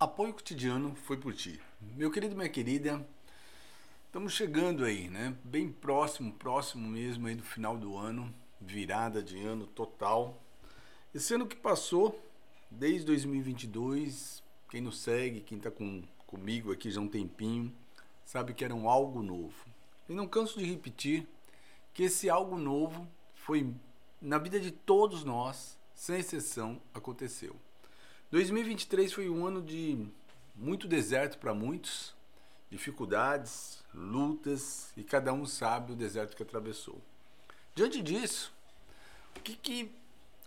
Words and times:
Apoio 0.00 0.32
cotidiano 0.32 0.94
foi 0.94 1.18
por 1.18 1.34
ti. 1.34 1.60
Meu 1.78 2.10
querido, 2.10 2.34
minha 2.34 2.48
querida, 2.48 3.06
estamos 4.06 4.32
chegando 4.32 4.82
aí, 4.82 5.10
né? 5.10 5.36
Bem 5.44 5.70
próximo, 5.70 6.32
próximo 6.32 6.88
mesmo 6.88 7.26
aí 7.26 7.34
do 7.34 7.42
final 7.42 7.76
do 7.76 7.98
ano, 7.98 8.34
virada 8.58 9.22
de 9.22 9.38
ano 9.38 9.66
total. 9.66 10.42
Esse 11.14 11.34
ano 11.34 11.46
que 11.46 11.54
passou, 11.54 12.18
desde 12.70 13.04
2022, 13.04 14.42
quem 14.70 14.80
nos 14.80 15.00
segue, 15.00 15.42
quem 15.42 15.58
está 15.58 15.70
com, 15.70 16.02
comigo 16.26 16.72
aqui 16.72 16.90
já 16.90 16.98
há 16.98 17.04
um 17.04 17.06
tempinho, 17.06 17.70
sabe 18.24 18.54
que 18.54 18.64
era 18.64 18.74
um 18.74 18.88
algo 18.88 19.22
novo. 19.22 19.66
E 20.08 20.14
não 20.14 20.26
canso 20.26 20.58
de 20.58 20.64
repetir 20.64 21.28
que 21.92 22.04
esse 22.04 22.30
algo 22.30 22.56
novo 22.56 23.06
foi 23.34 23.70
na 24.18 24.38
vida 24.38 24.58
de 24.58 24.70
todos 24.70 25.24
nós, 25.24 25.78
sem 25.94 26.20
exceção, 26.20 26.80
aconteceu. 26.94 27.54
2023 28.30 29.12
foi 29.12 29.28
um 29.28 29.44
ano 29.44 29.60
de 29.60 30.06
muito 30.54 30.86
deserto 30.86 31.36
para 31.38 31.52
muitos, 31.52 32.14
dificuldades, 32.70 33.82
lutas 33.92 34.92
e 34.96 35.02
cada 35.02 35.32
um 35.32 35.44
sabe 35.44 35.92
o 35.92 35.96
deserto 35.96 36.36
que 36.36 36.42
atravessou. 36.42 37.00
Diante 37.74 38.00
disso, 38.00 38.54
o 39.36 39.40
que, 39.40 39.56
que 39.56 39.92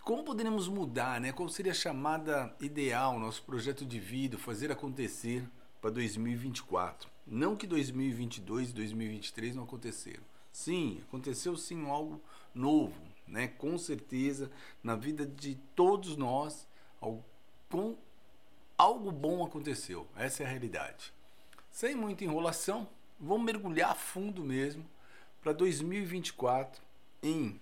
como 0.02 0.24
poderíamos 0.24 0.66
mudar, 0.66 1.20
né? 1.20 1.30
Qual 1.30 1.48
seria 1.48 1.72
a 1.72 1.74
chamada 1.74 2.54
ideal, 2.58 3.18
nosso 3.18 3.42
projeto 3.42 3.84
de 3.84 4.00
vida, 4.00 4.38
fazer 4.38 4.72
acontecer 4.72 5.46
para 5.80 5.90
2024? 5.90 7.10
Não 7.26 7.54
que 7.54 7.66
2022 7.66 8.70
e 8.70 8.72
2023 8.72 9.56
não 9.56 9.64
aconteceram. 9.64 10.22
Sim, 10.50 11.02
aconteceu 11.08 11.54
sim 11.56 11.86
algo 11.90 12.22
novo, 12.54 12.94
né? 13.26 13.48
Com 13.48 13.76
certeza 13.76 14.50
na 14.82 14.94
vida 14.96 15.26
de 15.26 15.56
todos 15.74 16.16
nós, 16.16 16.66
com 17.70 17.96
algo 18.76 19.10
bom 19.10 19.44
aconteceu. 19.44 20.06
Essa 20.16 20.42
é 20.42 20.46
a 20.46 20.48
realidade. 20.48 21.12
Sem 21.70 21.94
muita 21.94 22.24
enrolação, 22.24 22.88
vamos 23.18 23.44
mergulhar 23.44 23.96
fundo 23.96 24.42
mesmo 24.44 24.84
para 25.42 25.52
2024 25.52 26.82
em 27.22 27.60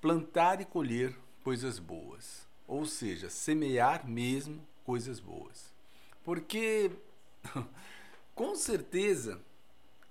plantar 0.00 0.60
e 0.60 0.64
colher 0.64 1.16
coisas 1.42 1.78
boas. 1.78 2.46
Ou 2.66 2.86
seja, 2.86 3.28
semear 3.28 4.08
mesmo 4.08 4.66
coisas 4.84 5.20
boas. 5.20 5.72
Porque 6.24 6.90
com 8.34 8.54
certeza 8.54 9.40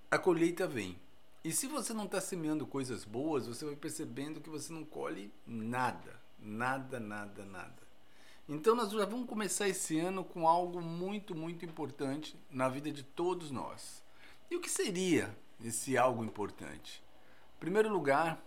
a 0.09 0.17
colheita 0.17 0.67
vem. 0.67 0.99
E 1.43 1.51
se 1.51 1.67
você 1.67 1.93
não 1.93 2.05
está 2.05 2.19
semeando 2.19 2.65
coisas 2.65 3.03
boas, 3.03 3.47
você 3.47 3.65
vai 3.65 3.75
percebendo 3.75 4.41
que 4.41 4.49
você 4.49 4.73
não 4.73 4.83
colhe 4.83 5.31
nada. 5.45 6.19
Nada, 6.39 6.99
nada, 6.99 7.45
nada. 7.45 7.84
Então 8.47 8.75
nós 8.75 8.91
já 8.91 9.05
vamos 9.05 9.27
começar 9.27 9.67
esse 9.67 9.99
ano 9.99 10.23
com 10.23 10.47
algo 10.47 10.79
muito, 10.79 11.33
muito 11.33 11.65
importante 11.65 12.37
na 12.51 12.69
vida 12.69 12.91
de 12.91 13.01
todos 13.01 13.49
nós. 13.49 14.03
E 14.51 14.55
o 14.55 14.61
que 14.61 14.69
seria 14.69 15.35
esse 15.63 15.97
algo 15.97 16.23
importante? 16.23 17.01
Em 17.57 17.59
primeiro 17.59 17.91
lugar, 17.91 18.39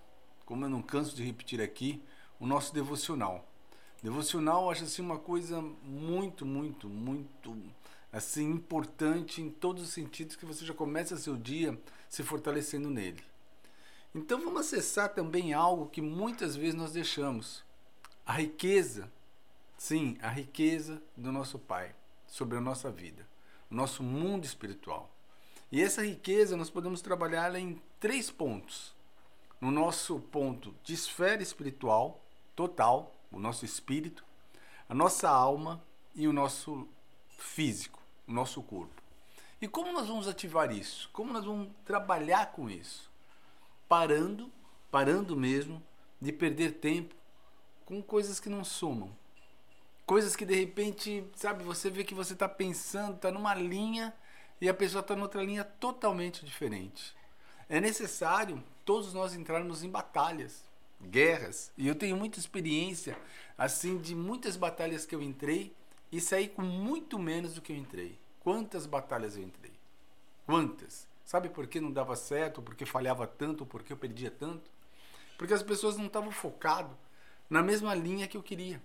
como 0.47 0.65
eu 0.65 0.69
não 0.69 0.81
canso 0.81 1.17
de 1.17 1.25
repetir 1.25 1.61
aqui, 1.61 2.01
o 2.39 2.47
nosso 2.47 2.73
devocional. 2.73 3.45
Devocional 4.01 4.71
acho 4.71 4.85
assim 4.85 5.03
uma 5.03 5.19
coisa 5.19 5.61
muito, 5.83 6.47
muito, 6.47 6.89
muito 6.89 7.57
assim 8.13 8.49
importante 8.53 9.43
em 9.43 9.51
todos 9.51 9.83
os 9.83 9.91
sentidos 9.91 10.37
que 10.37 10.47
você 10.47 10.65
já 10.65 10.73
começa 10.73 11.17
seu 11.17 11.37
dia 11.37 11.77
se 12.09 12.23
fortalecendo 12.23 12.89
nele. 12.89 13.23
Então 14.15 14.41
vamos 14.41 14.61
acessar 14.61 15.13
também 15.13 15.53
algo 15.53 15.89
que 15.89 16.01
muitas 16.01 16.55
vezes 16.55 16.77
nós 16.77 16.93
deixamos. 16.93 17.65
A 18.25 18.35
riqueza 18.35 19.13
Sim, 19.79 20.19
a 20.21 20.29
riqueza 20.29 21.01
do 21.17 21.31
nosso 21.31 21.57
Pai 21.57 21.95
sobre 22.27 22.59
a 22.59 22.61
nossa 22.61 22.91
vida, 22.91 23.25
o 23.71 23.75
nosso 23.77 24.03
mundo 24.03 24.45
espiritual. 24.45 25.09
E 25.71 25.81
essa 25.81 26.05
riqueza 26.05 26.57
nós 26.57 26.69
podemos 26.69 27.01
trabalhá-la 27.01 27.61
em 27.61 27.81
três 28.01 28.29
pontos. 28.29 28.93
No 29.61 29.71
nosso 29.71 30.19
ponto 30.19 30.75
de 30.83 30.95
esfera 30.95 31.45
espiritual 31.45 32.21
total, 32.57 33.15
o 33.31 33.39
nosso 33.39 33.65
espírito, 33.65 34.25
a 34.89 34.95
nossa 34.95 35.31
alma 35.31 35.81
e 36.13 36.27
o 36.27 36.33
nosso 36.33 36.89
físico, 37.29 38.03
o 38.27 38.33
nosso 38.33 38.61
corpo. 38.61 39.01
E 39.63 39.69
como 39.69 39.93
nós 39.93 40.09
vamos 40.09 40.27
ativar 40.27 40.73
isso? 40.73 41.09
Como 41.13 41.33
nós 41.33 41.45
vamos 41.45 41.69
trabalhar 41.85 42.51
com 42.51 42.69
isso? 42.69 43.09
Parando, 43.89 44.51
parando 44.91 45.37
mesmo 45.37 45.81
de 46.21 46.33
perder 46.33 46.81
tempo 46.81 47.15
com 47.85 48.03
coisas 48.03 48.41
que 48.41 48.49
não 48.49 48.65
somam, 48.65 49.17
Coisas 50.09 50.35
que 50.35 50.47
de 50.47 50.55
repente, 50.55 51.23
sabe, 51.37 51.63
você 51.63 51.91
vê 51.91 52.03
que 52.03 52.15
você 52.15 52.33
está 52.33 52.49
pensando, 52.49 53.17
está 53.17 53.31
numa 53.31 53.55
linha 53.55 54.15
e 54.59 54.67
a 54.67 54.73
pessoa 54.73 55.03
está 55.03 55.15
noutra 55.15 55.43
linha 55.43 55.65
totalmente 55.65 56.47
diferente. 56.47 57.15
É 57.69 57.79
necessário 57.79 58.65
todos 58.87 59.13
nós 59.13 59.35
entrarmos 59.35 59.85
em 59.85 59.91
batalhas, 59.91 60.65
guerras. 60.99 61.71
E 61.77 61.87
eu 61.87 61.95
tenho 61.95 62.17
muita 62.17 62.39
experiência, 62.39 63.19
assim, 63.59 63.99
de 63.99 64.15
muitas 64.15 64.57
batalhas 64.57 65.05
que 65.05 65.15
eu 65.15 65.21
entrei 65.21 65.77
e 66.11 66.23
saí 66.23 66.49
com 66.49 66.63
muito 66.63 67.19
menos 67.19 67.53
do 67.53 67.61
que 67.61 67.71
eu 67.71 67.77
entrei. 67.77 68.19
Quantas 68.41 68.87
batalhas 68.87 69.37
eu 69.37 69.43
entrei? 69.43 69.75
Quantas? 70.47 71.07
Sabe 71.23 71.51
por 71.51 71.67
que 71.67 71.83
não 71.83 71.93
dava 71.93 72.17
certo? 72.17 72.63
Porque 72.63 72.87
falhava 72.87 73.27
tanto? 73.27 73.67
Porque 73.67 73.93
eu 73.93 73.97
perdia 73.99 74.31
tanto? 74.31 74.71
Porque 75.37 75.53
as 75.53 75.63
pessoas 75.63 75.99
não 75.99 76.07
estavam 76.07 76.31
focadas 76.31 76.97
na 77.51 77.63
mesma 77.63 77.95
linha 77.95 78.27
que 78.27 78.39
eu 78.39 78.43
queria. 78.43 78.81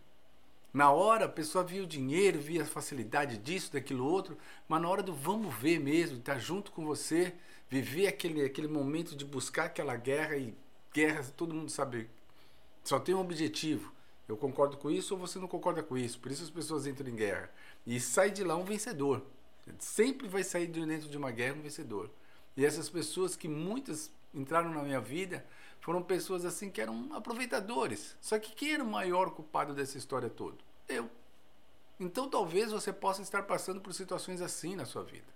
Na 0.74 0.92
hora 0.92 1.26
a 1.26 1.30
pessoa 1.30 1.64
via 1.64 1.84
o 1.84 1.88
dinheiro, 1.88 2.40
via 2.40 2.64
a 2.64 2.66
facilidade 2.66 3.38
disso, 3.38 3.72
daquilo 3.72 4.06
outro, 4.06 4.36
mas 4.68 4.82
na 4.82 4.90
hora 4.90 5.04
do 5.04 5.14
vamos 5.14 5.54
ver 5.56 5.80
mesmo, 5.80 6.18
estar 6.18 6.40
junto 6.40 6.72
com 6.72 6.84
você, 6.84 7.34
viver 7.70 8.08
aquele, 8.08 8.44
aquele 8.44 8.68
momento 8.68 9.16
de 9.16 9.24
buscar 9.24 9.66
aquela 9.66 9.96
guerra 9.96 10.36
e 10.36 10.56
guerra, 10.92 11.24
todo 11.38 11.54
mundo 11.54 11.70
sabe, 11.70 12.10
só 12.84 13.00
tem 13.00 13.14
um 13.14 13.20
objetivo. 13.20 13.94
Eu 14.28 14.36
concordo 14.36 14.78
com 14.78 14.90
isso 14.90 15.14
ou 15.14 15.20
você 15.20 15.38
não 15.38 15.48
concorda 15.48 15.84
com 15.84 15.98
isso. 15.98 16.18
Por 16.20 16.32
isso 16.32 16.44
as 16.44 16.50
pessoas 16.50 16.88
entram 16.88 17.10
em 17.10 17.16
guerra. 17.16 17.52
E 17.86 18.00
sai 18.00 18.32
de 18.32 18.44
lá 18.44 18.56
um 18.56 18.64
vencedor. 18.64 19.22
Sempre 19.80 20.28
vai 20.28 20.44
sair 20.44 20.68
de 20.68 20.86
dentro 20.86 21.10
de 21.10 21.18
uma 21.18 21.30
guerra 21.30 21.56
um 21.56 21.62
vencedor. 21.62 22.10
E 22.56 22.66
essas 22.66 22.90
pessoas 22.90 23.36
que 23.36 23.48
muitas 23.48 24.12
entraram 24.34 24.74
na 24.74 24.82
minha 24.82 25.00
vida 25.00 25.46
foram 25.84 26.02
pessoas 26.02 26.46
assim 26.46 26.70
que 26.70 26.80
eram 26.80 27.10
aproveitadores. 27.12 28.16
Só 28.22 28.40
que 28.40 28.56
quem 28.56 28.74
era 28.74 28.84
o 28.84 28.88
maior 28.88 29.32
culpado 29.32 29.74
dessa 29.74 29.98
história 29.98 30.30
toda? 30.30 30.56
Eu. 30.88 31.10
Então 32.00 32.30
talvez 32.30 32.72
você 32.72 32.94
possa 32.94 33.22
estar 33.22 33.44
passando 33.44 33.82
por 33.82 33.94
situações 33.94 34.42
assim 34.42 34.78
na 34.78 34.86
sua 34.86 35.04
vida. 35.04 35.28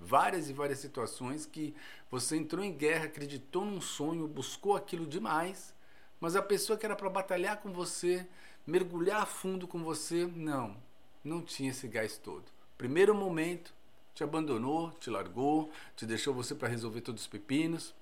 Várias 0.00 0.50
e 0.50 0.52
várias 0.52 0.80
situações 0.80 1.46
que 1.46 1.72
você 2.10 2.36
entrou 2.36 2.64
em 2.64 2.72
guerra, 2.72 3.04
acreditou 3.04 3.64
num 3.64 3.80
sonho, 3.80 4.26
buscou 4.26 4.74
aquilo 4.74 5.06
demais, 5.06 5.72
mas 6.20 6.34
a 6.34 6.42
pessoa 6.42 6.76
que 6.76 6.84
era 6.84 6.96
para 6.96 7.08
batalhar 7.08 7.58
com 7.58 7.72
você, 7.72 8.26
mergulhar 8.66 9.22
a 9.22 9.26
fundo 9.26 9.68
com 9.68 9.84
você, 9.84 10.26
não, 10.26 10.76
não 11.22 11.40
tinha 11.40 11.70
esse 11.70 11.86
gás 11.86 12.18
todo. 12.18 12.44
Primeiro 12.76 13.14
momento, 13.14 13.72
te 14.12 14.24
abandonou, 14.24 14.90
te 14.98 15.08
largou, 15.08 15.70
te 15.94 16.04
deixou 16.04 16.34
você 16.34 16.52
para 16.52 16.66
resolver 16.66 17.00
todos 17.00 17.22
os 17.22 17.28
pepinos. 17.28 17.94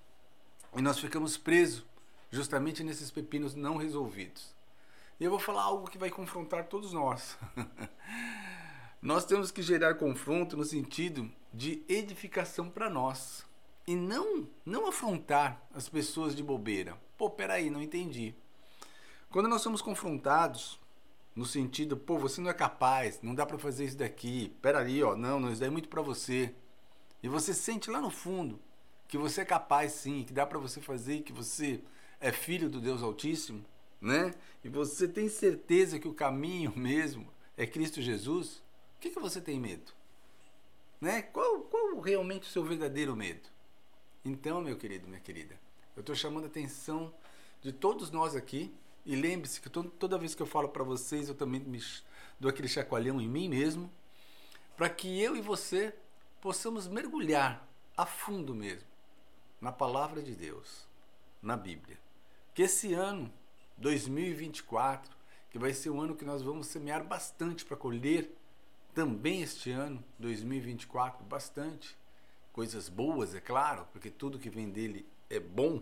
E 0.75 0.81
nós 0.81 0.99
ficamos 0.99 1.37
presos 1.37 1.84
justamente 2.31 2.83
nesses 2.83 3.10
pepinos 3.10 3.55
não 3.55 3.77
resolvidos. 3.77 4.55
E 5.21 5.25
eu 5.25 5.31
vou 5.31 5.38
falar 5.38 5.62
algo 5.62 5.91
que 5.91 5.99
vai 5.99 6.10
confrontar 6.10 6.66
todos 6.66 6.93
nós. 6.93 7.37
nós 9.00 9.27
temos 9.27 9.50
que 9.50 9.60
gerar 9.60 9.94
confronto 9.94 10.56
no 10.56 10.65
sentido 10.65 11.31
de 11.53 11.83
edificação 11.88 12.71
para 12.71 12.88
nós. 12.88 13.44
E 13.87 13.94
não, 13.94 14.49
não 14.65 14.88
afrontar 14.88 15.60
as 15.75 15.88
pessoas 15.88 16.34
de 16.34 16.43
bobeira. 16.43 16.97
Pô, 17.19 17.28
peraí, 17.28 17.69
não 17.69 17.83
entendi. 17.83 18.34
Quando 19.31 19.49
nós 19.49 19.60
somos 19.60 19.83
confrontados 19.83 20.81
no 21.37 21.44
sentido, 21.44 21.97
pô, 21.97 22.19
você 22.19 22.41
não 22.41 22.50
é 22.50 22.54
capaz, 22.54 23.21
não 23.22 23.34
dá 23.34 23.44
para 23.44 23.59
fazer 23.59 23.84
isso 23.84 23.97
daqui, 23.97 24.54
peraí, 24.60 25.03
ó, 25.03 25.16
não, 25.16 25.41
não, 25.41 25.51
isso 25.51 25.60
daí 25.60 25.69
é 25.69 25.72
muito 25.72 25.89
para 25.89 26.03
você. 26.03 26.54
E 27.22 27.28
você 27.28 27.53
sente 27.53 27.91
lá 27.91 28.01
no 28.01 28.10
fundo 28.10 28.59
que 29.12 29.18
você 29.18 29.42
é 29.42 29.44
capaz 29.44 29.92
sim, 29.92 30.24
que 30.24 30.32
dá 30.32 30.47
para 30.47 30.59
você 30.59 30.80
fazer, 30.80 31.20
que 31.20 31.34
você 31.34 31.82
é 32.18 32.32
filho 32.32 32.70
do 32.70 32.80
Deus 32.80 33.03
Altíssimo, 33.03 33.62
né? 34.00 34.32
E 34.64 34.70
você 34.70 35.06
tem 35.06 35.28
certeza 35.28 35.98
que 35.98 36.09
o 36.09 36.14
caminho 36.14 36.72
mesmo 36.74 37.28
é 37.54 37.66
Cristo 37.66 38.00
Jesus, 38.00 38.62
o 38.97 39.00
que, 39.00 39.10
que 39.10 39.20
você 39.20 39.38
tem 39.38 39.60
medo? 39.60 39.92
Né? 40.98 41.20
Qual, 41.20 41.60
qual 41.60 42.00
realmente 42.00 42.44
o 42.44 42.50
seu 42.50 42.64
verdadeiro 42.64 43.14
medo? 43.14 43.50
Então, 44.24 44.62
meu 44.62 44.78
querido, 44.78 45.06
minha 45.06 45.20
querida, 45.20 45.60
eu 45.94 46.00
estou 46.00 46.14
chamando 46.14 46.44
a 46.44 46.47
atenção 46.47 47.12
de 47.60 47.70
todos 47.70 48.10
nós 48.10 48.34
aqui. 48.34 48.74
E 49.04 49.14
lembre-se 49.14 49.60
que 49.60 49.68
toda 49.68 50.16
vez 50.16 50.34
que 50.34 50.41
eu 50.41 50.47
falo 50.47 50.70
para 50.70 50.84
vocês, 50.84 51.28
eu 51.28 51.34
também 51.34 51.60
me 51.60 51.82
dou 52.41 52.48
aquele 52.48 52.66
chacoalhão 52.66 53.20
em 53.20 53.28
mim 53.28 53.47
mesmo, 53.47 53.92
para 54.74 54.88
que 54.88 55.20
eu 55.20 55.36
e 55.36 55.42
você 55.42 55.94
possamos 56.41 56.88
mergulhar 56.88 57.68
a 57.94 58.06
fundo 58.06 58.54
mesmo 58.54 58.91
na 59.62 59.70
palavra 59.70 60.20
de 60.20 60.34
Deus, 60.34 60.88
na 61.41 61.56
Bíblia. 61.56 61.97
Que 62.53 62.62
esse 62.62 62.92
ano, 62.94 63.32
2024, 63.76 65.16
que 65.50 65.59
vai 65.59 65.72
ser 65.72 65.88
um 65.91 66.00
ano 66.00 66.16
que 66.16 66.24
nós 66.24 66.42
vamos 66.42 66.66
semear 66.66 67.04
bastante 67.04 67.64
para 67.64 67.76
colher 67.76 68.28
também 68.92 69.41
este 69.41 69.70
ano, 69.70 70.04
2024, 70.18 71.24
bastante. 71.24 71.97
Coisas 72.53 72.88
boas, 72.88 73.36
é 73.36 73.41
claro, 73.41 73.86
porque 73.92 74.10
tudo 74.10 74.38
que 74.38 74.50
vem 74.50 74.68
dele 74.68 75.06
é 75.30 75.38
bom. 75.38 75.80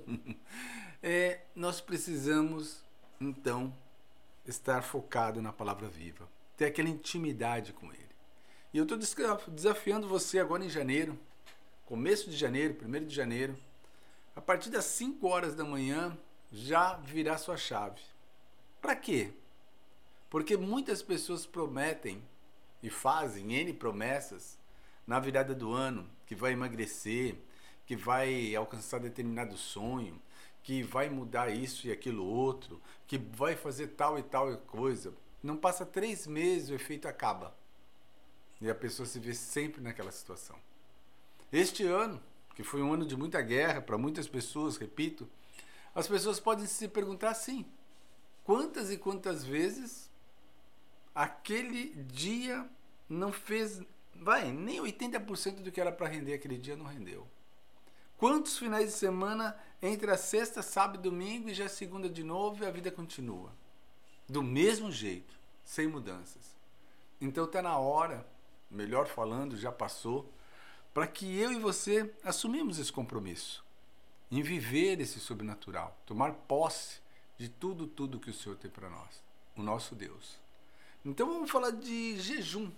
é, 1.02 1.40
nós 1.56 1.80
precisamos, 1.80 2.84
então, 3.18 3.74
estar 4.46 4.82
focado 4.82 5.40
na 5.40 5.54
palavra 5.54 5.88
viva, 5.88 6.28
ter 6.54 6.66
aquela 6.66 6.90
intimidade 6.90 7.72
com 7.72 7.86
ele. 7.86 8.10
E 8.74 8.78
eu 8.78 8.84
estou 8.84 8.98
desafiando 9.48 10.06
você 10.06 10.38
agora 10.38 10.62
em 10.62 10.68
janeiro, 10.68 11.18
começo 11.86 12.28
de 12.30 12.36
janeiro, 12.36 12.74
primeiro 12.74 13.06
de 13.06 13.14
janeiro, 13.14 13.56
a 14.40 14.42
partir 14.42 14.70
das 14.70 14.87
5 14.87 15.28
horas 15.28 15.54
da 15.54 15.62
manhã, 15.62 16.16
já 16.50 16.94
virar 16.94 17.37
sua 17.37 17.58
chave. 17.58 18.00
Para 18.81 18.96
quê? 18.96 19.34
Porque 20.31 20.56
muitas 20.56 21.02
pessoas 21.02 21.44
prometem 21.44 22.22
e 22.82 22.88
fazem 22.88 23.52
N 23.52 23.75
promessas 23.75 24.58
na 25.06 25.20
virada 25.20 25.54
do 25.54 25.75
ano 25.75 26.08
que 26.25 26.34
vai 26.34 26.52
emagrecer, 26.52 27.37
que 27.84 27.94
vai 27.94 28.56
alcançar 28.56 28.98
determinado 28.98 29.58
sonho, 29.58 30.19
que 30.62 30.82
vai 30.82 31.10
mudar 31.10 31.50
isso 31.50 31.87
e 31.87 31.92
aquilo 31.92 32.25
outro, 32.25 32.81
que 33.06 33.19
vai 33.19 33.54
fazer 33.54 33.88
tal 33.88 34.19
e 34.19 34.22
tal 34.22 34.56
coisa. 34.56 35.12
Não 35.42 35.54
passa 35.54 35.84
três 35.84 36.26
meses, 36.26 36.70
o 36.70 36.75
efeito 36.75 37.06
acaba. 37.06 37.54
E 38.58 38.70
a 38.70 38.75
pessoa 38.75 39.04
se 39.04 39.20
vê 39.20 39.34
sempre 39.34 39.82
naquela 39.82 40.10
situação. 40.10 40.58
Este 41.52 41.84
ano, 41.84 42.22
que 42.60 42.66
foi 42.66 42.82
um 42.82 42.92
ano 42.92 43.06
de 43.06 43.16
muita 43.16 43.40
guerra 43.40 43.80
para 43.80 43.96
muitas 43.96 44.28
pessoas, 44.28 44.76
repito, 44.76 45.26
as 45.94 46.06
pessoas 46.06 46.38
podem 46.38 46.66
se 46.66 46.86
perguntar 46.88 47.30
assim: 47.30 47.64
quantas 48.44 48.90
e 48.90 48.98
quantas 48.98 49.42
vezes 49.42 50.10
aquele 51.14 51.94
dia 52.04 52.68
não 53.08 53.32
fez, 53.32 53.80
vai, 54.14 54.52
nem 54.52 54.78
80% 54.78 55.62
do 55.62 55.72
que 55.72 55.80
era 55.80 55.90
para 55.90 56.06
render 56.06 56.34
aquele 56.34 56.58
dia 56.58 56.76
não 56.76 56.84
rendeu. 56.84 57.26
Quantos 58.18 58.58
finais 58.58 58.84
de 58.84 58.92
semana 58.92 59.58
entre 59.80 60.10
a 60.10 60.18
sexta, 60.18 60.60
sábado 60.60 60.98
e 60.98 61.10
domingo 61.10 61.48
e 61.48 61.54
já 61.54 61.64
é 61.64 61.68
segunda 61.68 62.10
de 62.10 62.22
novo 62.22 62.62
e 62.62 62.66
a 62.66 62.70
vida 62.70 62.90
continua? 62.90 63.54
Do 64.28 64.42
mesmo 64.42 64.92
jeito, 64.92 65.34
sem 65.64 65.88
mudanças. 65.88 66.54
Então 67.18 67.44
está 67.46 67.62
na 67.62 67.78
hora, 67.78 68.26
melhor 68.70 69.06
falando, 69.06 69.56
já 69.56 69.72
passou, 69.72 70.30
para 70.92 71.06
que 71.06 71.38
eu 71.38 71.52
e 71.52 71.58
você 71.58 72.12
assumimos 72.25 72.78
esse 72.78 72.92
compromisso 72.92 73.64
em 74.31 74.42
viver 74.42 75.00
esse 75.00 75.19
sobrenatural, 75.19 75.96
tomar 76.06 76.32
posse 76.32 77.00
de 77.37 77.48
tudo, 77.48 77.87
tudo 77.87 78.20
que 78.20 78.31
o 78.31 78.34
Senhor 78.34 78.56
tem 78.56 78.70
para 78.70 78.88
nós, 78.88 79.22
o 79.56 79.62
nosso 79.62 79.94
Deus. 79.94 80.38
Então 81.04 81.26
vamos 81.26 81.50
falar 81.50 81.70
de 81.70 82.19
jejum. 82.20 82.70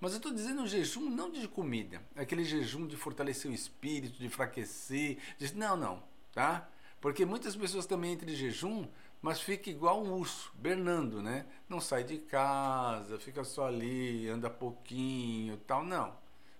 Mas 0.00 0.12
eu 0.12 0.18
estou 0.18 0.32
dizendo 0.32 0.62
um 0.62 0.66
jejum 0.66 1.10
não 1.10 1.30
de 1.30 1.48
comida, 1.48 2.00
aquele 2.14 2.44
jejum 2.44 2.86
de 2.86 2.96
fortalecer 2.96 3.50
o 3.50 3.54
espírito, 3.54 4.18
de 4.18 4.26
enfraquecer. 4.26 5.18
De... 5.36 5.54
Não, 5.56 5.76
não, 5.76 6.02
tá? 6.32 6.68
Porque 7.00 7.24
muitas 7.26 7.56
pessoas 7.56 7.84
também 7.84 8.12
entram 8.12 8.30
em 8.30 8.36
jejum, 8.36 8.86
mas 9.20 9.40
fica 9.40 9.68
igual 9.68 10.02
um 10.02 10.12
urso, 10.14 10.52
bernando, 10.54 11.20
né? 11.20 11.46
Não 11.68 11.80
sai 11.80 12.04
de 12.04 12.18
casa, 12.18 13.18
fica 13.18 13.42
só 13.42 13.66
ali, 13.66 14.28
anda 14.28 14.48
pouquinho 14.48 15.56
tal. 15.66 15.84
Não. 15.84 16.16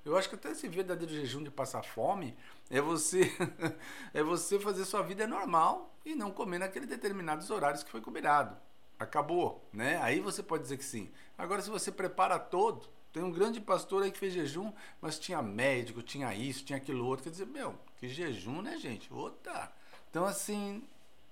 Eu 0.09 0.17
acho 0.17 0.29
que 0.29 0.35
até 0.35 0.51
esse 0.51 0.67
verdadeiro 0.69 1.13
jejum 1.13 1.43
de 1.43 1.51
passar 1.51 1.83
fome 1.83 2.35
é 2.71 2.81
você 2.81 3.31
é 4.15 4.23
você 4.23 4.59
fazer 4.59 4.85
sua 4.85 5.03
vida 5.03 5.27
normal 5.27 5.95
e 6.05 6.15
não 6.15 6.31
comer 6.31 6.59
naqueles 6.59 6.89
determinados 6.89 7.51
horários 7.51 7.83
que 7.83 7.91
foi 7.91 8.01
combinado. 8.01 8.57
Acabou, 8.99 9.69
né? 9.73 10.01
Aí 10.03 10.19
você 10.19 10.43
pode 10.43 10.63
dizer 10.63 10.79
que 10.79 10.85
sim. 10.85 11.11
Agora, 11.37 11.61
se 11.63 11.71
você 11.71 11.93
prepara 11.93 12.39
todo, 12.39 12.89
tem 13.13 13.23
um 13.23 13.31
grande 13.31 13.61
pastor 13.61 14.03
aí 14.03 14.11
que 14.11 14.19
fez 14.19 14.33
jejum, 14.33 14.73
mas 15.01 15.19
tinha 15.19 15.41
médico, 15.43 16.03
tinha 16.03 16.35
isso, 16.35 16.65
tinha 16.65 16.79
aquilo 16.79 17.07
outro. 17.07 17.25
Quer 17.25 17.31
dizer, 17.31 17.47
meu, 17.47 17.79
que 17.99 18.09
jejum, 18.09 18.63
né, 18.63 18.77
gente? 18.79 19.13
Outra. 19.13 19.71
Então, 20.11 20.25
assim, 20.25 20.83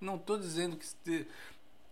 não 0.01 0.17
estou 0.17 0.39
dizendo 0.39 0.77
que. 0.77 1.27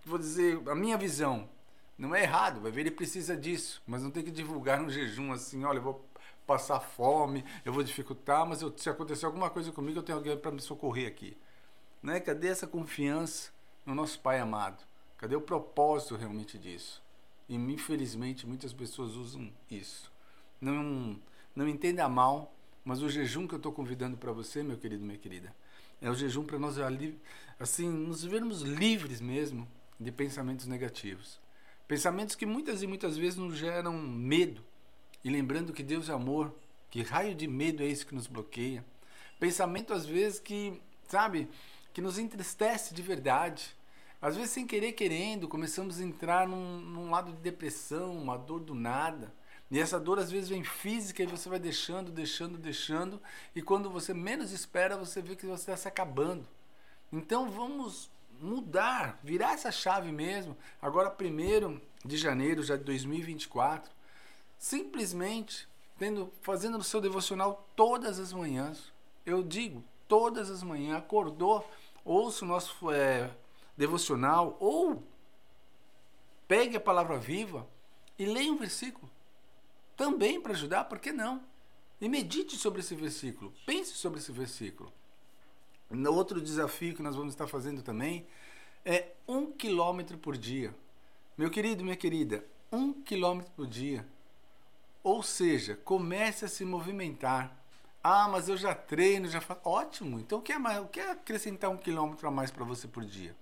Vou 0.04 0.18
dizer, 0.18 0.60
a 0.68 0.74
minha 0.74 0.98
visão 0.98 1.48
não 1.96 2.14
é 2.14 2.22
errado, 2.22 2.60
vai 2.60 2.70
ver, 2.70 2.82
ele 2.82 2.90
precisa 2.90 3.36
disso, 3.36 3.82
mas 3.86 4.02
não 4.02 4.10
tem 4.10 4.22
que 4.22 4.30
divulgar 4.30 4.80
um 4.80 4.90
jejum 4.90 5.32
assim, 5.32 5.64
olha, 5.64 5.78
eu 5.78 5.82
vou 5.82 6.04
passar 6.46 6.80
fome, 6.80 7.44
eu 7.64 7.72
vou 7.72 7.82
dificultar, 7.82 8.46
mas 8.46 8.62
eu, 8.62 8.72
se 8.76 8.88
acontecer 8.88 9.26
alguma 9.26 9.50
coisa 9.50 9.72
comigo, 9.72 9.98
eu 9.98 10.02
tenho 10.02 10.18
alguém 10.18 10.36
para 10.36 10.50
me 10.50 10.60
socorrer 10.60 11.08
aqui. 11.08 11.36
Né? 12.02 12.20
Cadê 12.20 12.48
essa 12.48 12.66
confiança 12.66 13.50
no 13.84 13.94
nosso 13.94 14.20
Pai 14.20 14.38
amado? 14.38 14.84
Cadê 15.16 15.34
o 15.36 15.40
propósito 15.40 16.16
realmente 16.16 16.58
disso? 16.58 17.02
E 17.48 17.54
infelizmente 17.54 18.46
muitas 18.46 18.72
pessoas 18.72 19.14
usam 19.14 19.50
isso. 19.70 20.12
Não, 20.60 21.18
não 21.54 21.68
entenda 21.68 22.08
mal, 22.08 22.54
mas 22.84 23.02
o 23.02 23.08
jejum 23.08 23.46
que 23.46 23.54
eu 23.54 23.58
estou 23.58 23.72
convidando 23.72 24.16
para 24.16 24.32
você, 24.32 24.62
meu 24.62 24.76
querido, 24.76 25.04
minha 25.04 25.18
querida, 25.18 25.54
é 26.00 26.10
o 26.10 26.14
jejum 26.14 26.44
para 26.44 26.58
nós 26.58 26.76
assim 27.58 27.88
nos 27.88 28.24
vermos 28.24 28.62
livres 28.62 29.20
mesmo 29.20 29.66
de 29.98 30.12
pensamentos 30.12 30.66
negativos. 30.66 31.40
Pensamentos 31.86 32.34
que 32.34 32.46
muitas 32.46 32.82
e 32.82 32.86
muitas 32.86 33.16
vezes 33.16 33.38
nos 33.38 33.56
geram 33.56 33.92
medo. 33.98 34.62
E 35.24 35.30
lembrando 35.30 35.72
que 35.72 35.82
Deus 35.82 36.08
é 36.08 36.12
amor, 36.12 36.54
que 36.90 37.02
raio 37.02 37.34
de 37.34 37.48
medo 37.48 37.82
é 37.82 37.86
esse 37.86 38.04
que 38.04 38.14
nos 38.14 38.26
bloqueia. 38.26 38.84
Pensamento 39.40 39.92
às 39.92 40.04
vezes 40.04 40.38
que, 40.38 40.80
sabe, 41.08 41.48
que 41.92 42.00
nos 42.00 42.18
entristece 42.18 42.94
de 42.94 43.02
verdade 43.02 43.74
às 44.24 44.36
vezes, 44.36 44.52
sem 44.52 44.66
querer, 44.66 44.92
querendo, 44.92 45.46
começamos 45.46 46.00
a 46.00 46.02
entrar 46.02 46.48
num, 46.48 46.80
num 46.80 47.10
lado 47.10 47.30
de 47.30 47.42
depressão, 47.42 48.16
uma 48.16 48.38
dor 48.38 48.58
do 48.60 48.74
nada. 48.74 49.30
E 49.70 49.78
essa 49.78 50.00
dor 50.00 50.18
às 50.18 50.30
vezes 50.30 50.48
vem 50.48 50.64
física 50.64 51.22
e 51.22 51.26
você 51.26 51.46
vai 51.46 51.58
deixando, 51.58 52.10
deixando, 52.10 52.56
deixando. 52.56 53.20
E 53.54 53.60
quando 53.60 53.90
você 53.90 54.14
menos 54.14 54.50
espera, 54.50 54.96
você 54.96 55.20
vê 55.20 55.36
que 55.36 55.44
você 55.44 55.72
está 55.72 55.76
se 55.76 55.86
acabando. 55.86 56.48
Então 57.12 57.50
vamos 57.50 58.08
mudar, 58.40 59.20
virar 59.22 59.52
essa 59.52 59.70
chave 59.70 60.10
mesmo. 60.10 60.56
Agora, 60.80 61.10
primeiro 61.10 61.78
de 62.02 62.16
janeiro 62.16 62.62
já 62.62 62.76
de 62.78 62.84
2024, 62.84 63.92
simplesmente 64.64 65.68
tendo, 65.98 66.32
fazendo 66.40 66.78
o 66.78 66.82
seu 66.82 66.98
devocional 66.98 67.68
todas 67.76 68.18
as 68.18 68.32
manhãs. 68.32 68.90
Eu 69.26 69.42
digo, 69.42 69.84
todas 70.08 70.50
as 70.50 70.62
manhãs, 70.62 70.96
acordou, 70.96 71.68
ouça 72.02 72.46
o 72.46 72.48
nosso 72.48 72.90
é, 72.90 73.30
devocional 73.76 74.56
ou 74.58 75.02
pegue 76.48 76.78
a 76.78 76.80
palavra 76.80 77.18
viva 77.18 77.68
e 78.18 78.24
leia 78.24 78.50
um 78.50 78.56
versículo. 78.56 79.10
Também 79.98 80.40
para 80.40 80.52
ajudar, 80.52 80.84
por 80.84 80.98
que 80.98 81.12
não? 81.12 81.42
E 82.00 82.08
medite 82.08 82.56
sobre 82.56 82.80
esse 82.80 82.94
versículo, 82.94 83.52
pense 83.66 83.92
sobre 83.92 84.18
esse 84.18 84.32
versículo. 84.32 84.90
Outro 86.08 86.40
desafio 86.40 86.94
que 86.94 87.02
nós 87.02 87.14
vamos 87.14 87.34
estar 87.34 87.46
fazendo 87.46 87.82
também 87.82 88.26
é 88.82 89.08
um 89.28 89.52
quilômetro 89.52 90.16
por 90.16 90.38
dia. 90.38 90.74
Meu 91.36 91.50
querido, 91.50 91.84
minha 91.84 91.96
querida, 91.96 92.42
um 92.72 92.94
quilômetro 92.94 93.52
por 93.52 93.66
dia. 93.66 94.13
Ou 95.04 95.22
seja, 95.22 95.76
comece 95.84 96.44
a 96.44 96.48
se 96.48 96.64
movimentar. 96.64 97.56
Ah, 98.02 98.26
mas 98.26 98.48
eu 98.48 98.56
já 98.56 98.74
treino, 98.74 99.28
já 99.28 99.40
faço. 99.40 99.60
Ótimo! 99.62 100.18
Então 100.18 100.40
o 100.40 100.42
que 100.42 100.52
é, 100.52 100.58
mais, 100.58 100.82
o 100.82 100.86
que 100.86 100.98
é 100.98 101.12
acrescentar 101.12 101.70
um 101.70 101.76
quilômetro 101.76 102.26
a 102.26 102.30
mais 102.30 102.50
para 102.50 102.64
você 102.64 102.88
por 102.88 103.04
dia? 103.04 103.36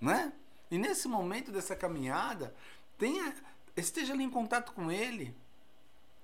né? 0.00 0.32
E 0.70 0.78
nesse 0.78 1.08
momento 1.08 1.50
dessa 1.52 1.76
caminhada, 1.76 2.54
tenha, 2.98 3.34
esteja 3.76 4.12
ali 4.12 4.24
em 4.24 4.30
contato 4.30 4.72
com 4.72 4.90
Ele, 4.90 5.34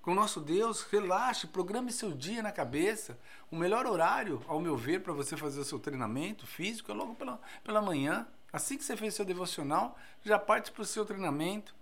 com 0.00 0.12
o 0.12 0.14
nosso 0.14 0.40
Deus, 0.40 0.82
relaxe, 0.82 1.46
programe 1.46 1.92
seu 1.92 2.10
dia 2.10 2.42
na 2.42 2.50
cabeça. 2.50 3.16
O 3.50 3.56
melhor 3.56 3.86
horário, 3.86 4.42
ao 4.48 4.60
meu 4.60 4.76
ver, 4.76 5.00
para 5.00 5.12
você 5.12 5.36
fazer 5.36 5.60
o 5.60 5.64
seu 5.64 5.78
treinamento 5.78 6.44
físico 6.44 6.90
é 6.90 6.94
logo 6.94 7.14
pela, 7.14 7.40
pela 7.62 7.80
manhã. 7.80 8.26
Assim 8.52 8.76
que 8.76 8.84
você 8.84 8.96
fez 8.96 9.14
seu 9.14 9.24
devocional, 9.24 9.96
já 10.24 10.38
parte 10.38 10.72
para 10.72 10.82
o 10.82 10.86
seu 10.86 11.06
treinamento. 11.06 11.72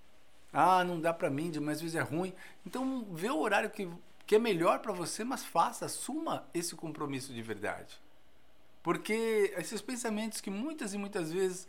Ah, 0.53 0.83
não 0.85 1.01
dá 1.01 1.13
para 1.13 1.31
mim, 1.31 1.53
mas 1.61 1.77
às 1.77 1.83
vezes 1.83 1.97
é 1.97 2.01
ruim. 2.01 2.33
Então, 2.67 3.07
vê 3.13 3.31
o 3.31 3.39
horário 3.39 3.71
que, 3.71 3.89
que 4.27 4.35
é 4.35 4.39
melhor 4.39 4.81
para 4.81 4.93
você, 4.93 5.23
mas 5.25 5.45
faça, 5.45 5.87
assuma 5.87 6.49
esse 6.53 6.75
compromisso 6.75 7.33
de 7.33 7.43
verdade. 7.43 8.01
Porque 8.83 9.55
esses 9.57 9.81
pensamentos 9.81 10.41
que 10.41 10.51
muitas 10.51 10.95
e 10.95 10.99
muitas 10.99 11.33
vezes 11.33 11.69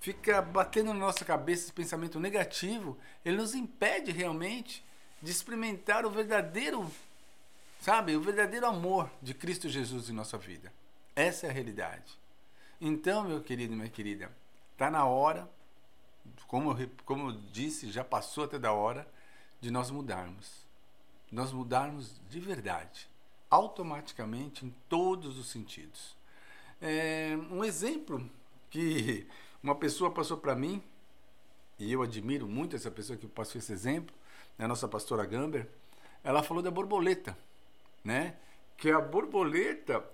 fica 0.00 0.40
batendo 0.40 0.92
na 0.92 1.00
nossa 1.00 1.24
cabeça 1.24 1.64
esse 1.64 1.72
pensamento 1.72 2.20
negativo, 2.20 2.96
ele 3.24 3.36
nos 3.36 3.54
impede 3.54 4.10
realmente 4.10 4.84
de 5.20 5.30
experimentar 5.30 6.04
o 6.04 6.10
verdadeiro, 6.10 6.90
sabe, 7.80 8.14
o 8.14 8.20
verdadeiro 8.20 8.66
amor 8.66 9.10
de 9.22 9.32
Cristo 9.32 9.68
Jesus 9.68 10.10
em 10.10 10.12
nossa 10.12 10.36
vida. 10.36 10.72
Essa 11.16 11.46
é 11.46 11.50
a 11.50 11.52
realidade. 11.52 12.18
Então, 12.80 13.24
meu 13.24 13.40
querido 13.40 13.74
minha 13.74 13.88
querida, 13.88 14.30
está 14.72 14.90
na 14.90 15.06
hora, 15.06 15.48
como 16.46 16.72
eu, 16.72 16.90
como 17.04 17.30
eu 17.30 17.32
disse, 17.52 17.90
já 17.90 18.04
passou 18.04 18.44
até 18.44 18.58
da 18.58 18.72
hora, 18.72 19.06
de 19.60 19.70
nós 19.70 19.90
mudarmos. 19.90 20.64
Nós 21.30 21.52
mudarmos 21.52 22.20
de 22.28 22.38
verdade, 22.38 23.08
automaticamente 23.50 24.64
em 24.64 24.74
todos 24.88 25.38
os 25.38 25.48
sentidos. 25.48 26.16
É, 26.80 27.36
um 27.50 27.64
exemplo 27.64 28.28
que 28.70 29.26
uma 29.62 29.74
pessoa 29.74 30.10
passou 30.10 30.36
para 30.36 30.54
mim, 30.54 30.82
e 31.78 31.92
eu 31.92 32.02
admiro 32.02 32.46
muito 32.46 32.76
essa 32.76 32.90
pessoa 32.90 33.16
que 33.16 33.26
passou 33.26 33.58
esse 33.58 33.72
exemplo, 33.72 34.14
né, 34.58 34.64
a 34.64 34.68
nossa 34.68 34.86
pastora 34.86 35.24
Gamber, 35.24 35.68
ela 36.22 36.42
falou 36.42 36.62
da 36.62 36.70
borboleta, 36.70 37.36
né? 38.02 38.36
Que 38.84 38.90
a 38.90 39.00
borboleta, 39.00 40.04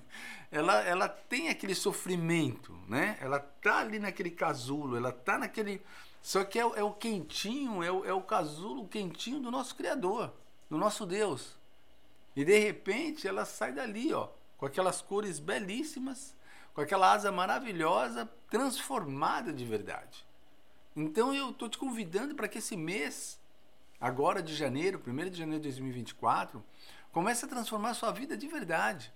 ela, 0.50 0.80
ela 0.80 1.10
tem 1.10 1.50
aquele 1.50 1.74
sofrimento, 1.74 2.72
né? 2.88 3.18
Ela 3.20 3.38
tá 3.38 3.80
ali 3.80 3.98
naquele 3.98 4.30
casulo, 4.30 4.96
ela 4.96 5.12
tá 5.12 5.36
naquele... 5.36 5.82
Só 6.22 6.42
que 6.42 6.58
é, 6.58 6.62
é 6.62 6.82
o 6.82 6.94
quentinho, 6.94 7.82
é 7.82 7.92
o, 7.92 8.02
é 8.02 8.14
o 8.14 8.22
casulo 8.22 8.88
quentinho 8.88 9.40
do 9.40 9.50
nosso 9.50 9.74
Criador, 9.74 10.32
do 10.70 10.78
nosso 10.78 11.04
Deus. 11.04 11.54
E 12.34 12.46
de 12.46 12.58
repente 12.58 13.28
ela 13.28 13.44
sai 13.44 13.74
dali, 13.74 14.10
ó, 14.14 14.30
com 14.56 14.64
aquelas 14.64 15.02
cores 15.02 15.38
belíssimas, 15.38 16.34
com 16.72 16.80
aquela 16.80 17.12
asa 17.12 17.30
maravilhosa, 17.30 18.26
transformada 18.48 19.52
de 19.52 19.66
verdade. 19.66 20.24
Então 20.96 21.34
eu 21.34 21.50
estou 21.50 21.68
te 21.68 21.76
convidando 21.76 22.34
para 22.34 22.48
que 22.48 22.56
esse 22.56 22.74
mês, 22.74 23.38
agora 24.00 24.42
de 24.42 24.54
janeiro, 24.54 24.98
1 25.06 25.28
de 25.28 25.36
janeiro 25.36 25.60
de 25.60 25.68
2024, 25.68 26.64
comece 27.14 27.44
a 27.44 27.48
transformar 27.48 27.90
a 27.90 27.94
sua 27.94 28.10
vida 28.10 28.36
de 28.36 28.48
verdade. 28.48 29.12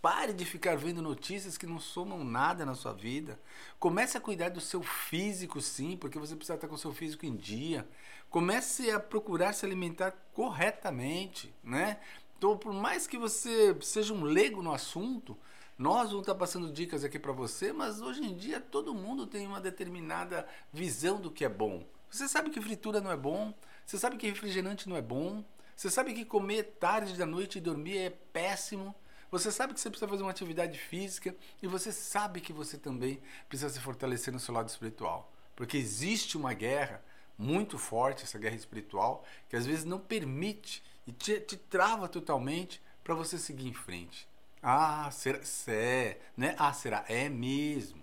Pare 0.00 0.32
de 0.32 0.46
ficar 0.46 0.78
vendo 0.78 1.02
notícias 1.02 1.58
que 1.58 1.66
não 1.66 1.78
somam 1.78 2.24
nada 2.24 2.64
na 2.64 2.74
sua 2.74 2.94
vida. 2.94 3.38
Comece 3.78 4.16
a 4.16 4.20
cuidar 4.20 4.48
do 4.48 4.62
seu 4.62 4.82
físico, 4.82 5.60
sim, 5.60 5.94
porque 5.94 6.18
você 6.18 6.34
precisa 6.34 6.54
estar 6.54 6.66
com 6.66 6.76
o 6.76 6.78
seu 6.78 6.90
físico 6.90 7.26
em 7.26 7.36
dia. 7.36 7.86
Comece 8.30 8.90
a 8.90 8.98
procurar 8.98 9.52
se 9.52 9.66
alimentar 9.66 10.12
corretamente, 10.32 11.54
né? 11.62 12.00
Então, 12.38 12.56
por 12.56 12.72
mais 12.72 13.06
que 13.06 13.18
você 13.18 13.76
seja 13.82 14.14
um 14.14 14.22
leigo 14.22 14.62
no 14.62 14.72
assunto, 14.72 15.36
nós 15.76 16.08
vamos 16.08 16.22
estar 16.22 16.34
passando 16.34 16.72
dicas 16.72 17.04
aqui 17.04 17.18
para 17.18 17.32
você, 17.32 17.74
mas 17.74 18.00
hoje 18.00 18.24
em 18.24 18.34
dia 18.34 18.58
todo 18.58 18.94
mundo 18.94 19.26
tem 19.26 19.46
uma 19.46 19.60
determinada 19.60 20.48
visão 20.72 21.20
do 21.20 21.30
que 21.30 21.44
é 21.44 21.48
bom. 21.50 21.84
Você 22.10 22.26
sabe 22.26 22.48
que 22.48 22.58
fritura 22.58 23.02
não 23.02 23.10
é 23.10 23.16
bom, 23.18 23.52
você 23.84 23.98
sabe 23.98 24.16
que 24.16 24.26
refrigerante 24.26 24.88
não 24.88 24.96
é 24.96 25.02
bom, 25.02 25.44
você 25.80 25.88
sabe 25.88 26.12
que 26.12 26.26
comer 26.26 26.76
tarde 26.78 27.16
da 27.16 27.24
noite 27.24 27.56
e 27.56 27.60
dormir 27.60 27.96
é 27.96 28.10
péssimo. 28.10 28.94
Você 29.30 29.50
sabe 29.50 29.72
que 29.72 29.80
você 29.80 29.88
precisa 29.88 30.06
fazer 30.06 30.22
uma 30.22 30.30
atividade 30.30 30.78
física 30.78 31.34
e 31.62 31.66
você 31.66 31.90
sabe 31.90 32.42
que 32.42 32.52
você 32.52 32.76
também 32.76 33.18
precisa 33.48 33.70
se 33.70 33.80
fortalecer 33.80 34.30
no 34.30 34.38
seu 34.38 34.52
lado 34.52 34.68
espiritual. 34.68 35.32
Porque 35.56 35.78
existe 35.78 36.36
uma 36.36 36.52
guerra 36.52 37.02
muito 37.38 37.78
forte, 37.78 38.24
essa 38.24 38.38
guerra 38.38 38.56
espiritual, 38.56 39.24
que 39.48 39.56
às 39.56 39.64
vezes 39.64 39.86
não 39.86 39.98
permite 39.98 40.82
e 41.06 41.12
te, 41.12 41.40
te 41.40 41.56
trava 41.56 42.10
totalmente 42.10 42.82
para 43.02 43.14
você 43.14 43.38
seguir 43.38 43.66
em 43.66 43.72
frente. 43.72 44.28
Ah, 44.62 45.08
será? 45.10 45.40
É, 45.68 46.18
né? 46.36 46.54
Ah, 46.58 46.74
será? 46.74 47.06
É 47.08 47.26
mesmo. 47.30 48.02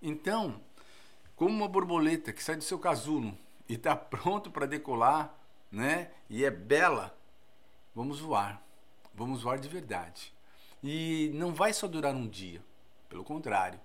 Então, 0.00 0.58
como 1.36 1.54
uma 1.54 1.68
borboleta 1.68 2.32
que 2.32 2.42
sai 2.42 2.56
do 2.56 2.64
seu 2.64 2.78
casulo 2.78 3.36
e 3.68 3.74
está 3.74 3.92
pronto 3.94 4.50
para 4.50 4.64
decolar, 4.64 5.38
né? 5.70 6.10
E 6.28 6.44
é 6.44 6.50
bela, 6.50 7.16
vamos 7.94 8.20
voar. 8.20 8.62
Vamos 9.14 9.42
voar 9.42 9.58
de 9.58 9.68
verdade. 9.68 10.32
E 10.82 11.30
não 11.34 11.52
vai 11.52 11.72
só 11.72 11.86
durar 11.86 12.14
um 12.14 12.28
dia. 12.28 12.64
Pelo 13.08 13.24
contrário. 13.24 13.80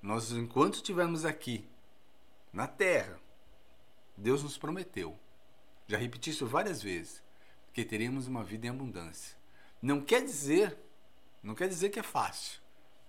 Nós, 0.00 0.30
enquanto 0.32 0.74
estivermos 0.74 1.24
aqui, 1.24 1.68
na 2.52 2.66
Terra, 2.66 3.18
Deus 4.16 4.42
nos 4.42 4.56
prometeu. 4.56 5.18
Já 5.86 5.98
repeti 5.98 6.30
isso 6.30 6.46
várias 6.46 6.82
vezes. 6.82 7.22
Que 7.72 7.84
teremos 7.84 8.26
uma 8.26 8.44
vida 8.44 8.66
em 8.66 8.70
abundância. 8.70 9.36
Não 9.82 10.00
quer 10.00 10.22
dizer, 10.22 10.78
não 11.42 11.54
quer 11.54 11.68
dizer 11.68 11.90
que 11.90 11.98
é 11.98 12.02
fácil. 12.02 12.60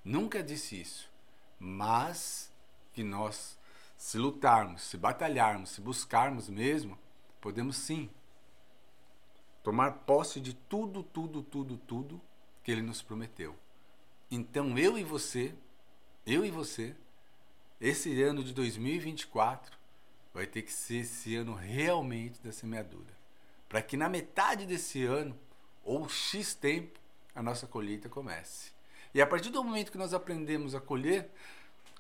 Nunca 0.04 0.44
disse 0.44 0.82
isso. 0.82 1.10
Mas 1.60 2.52
que 2.92 3.04
nós, 3.04 3.58
se 3.98 4.18
lutarmos, 4.18 4.82
se 4.82 4.98
batalharmos, 4.98 5.70
se 5.70 5.82
buscarmos 5.82 6.50
mesmo, 6.50 6.98
podemos 7.46 7.78
sim 7.78 8.10
tomar 9.62 9.92
posse 9.92 10.42
de 10.42 10.56
tudo, 10.56 11.04
tudo, 11.04 11.44
tudo, 11.44 11.78
tudo 11.78 12.20
que 12.64 12.72
ele 12.72 12.82
nos 12.82 13.04
prometeu. 13.04 13.56
Então 14.32 14.76
eu 14.80 14.98
e 14.98 15.04
você, 15.04 15.54
eu 16.26 16.44
e 16.44 16.50
você, 16.50 16.96
esse 17.80 18.20
ano 18.24 18.44
de 18.44 18.52
2024 18.52 19.78
vai 20.34 20.48
ter 20.48 20.64
que 20.64 20.74
ser 20.74 21.02
esse 21.02 21.36
ano 21.36 21.54
realmente 21.54 22.42
da 22.42 22.52
semeadura. 22.52 23.16
Para 23.70 23.84
que 23.84 23.96
na 23.96 24.10
metade 24.10 24.66
desse 24.66 25.04
ano, 25.04 25.38
ou 25.84 26.10
X 26.10 26.56
tempo, 26.56 27.00
a 27.36 27.44
nossa 27.44 27.68
colheita 27.68 28.10
comece. 28.10 28.72
E 29.14 29.22
a 29.22 29.28
partir 29.28 29.52
do 29.52 29.64
momento 29.64 29.92
que 29.92 30.00
nós 30.00 30.16
aprendemos 30.16 30.74
a 30.74 30.82
colher 30.82 31.30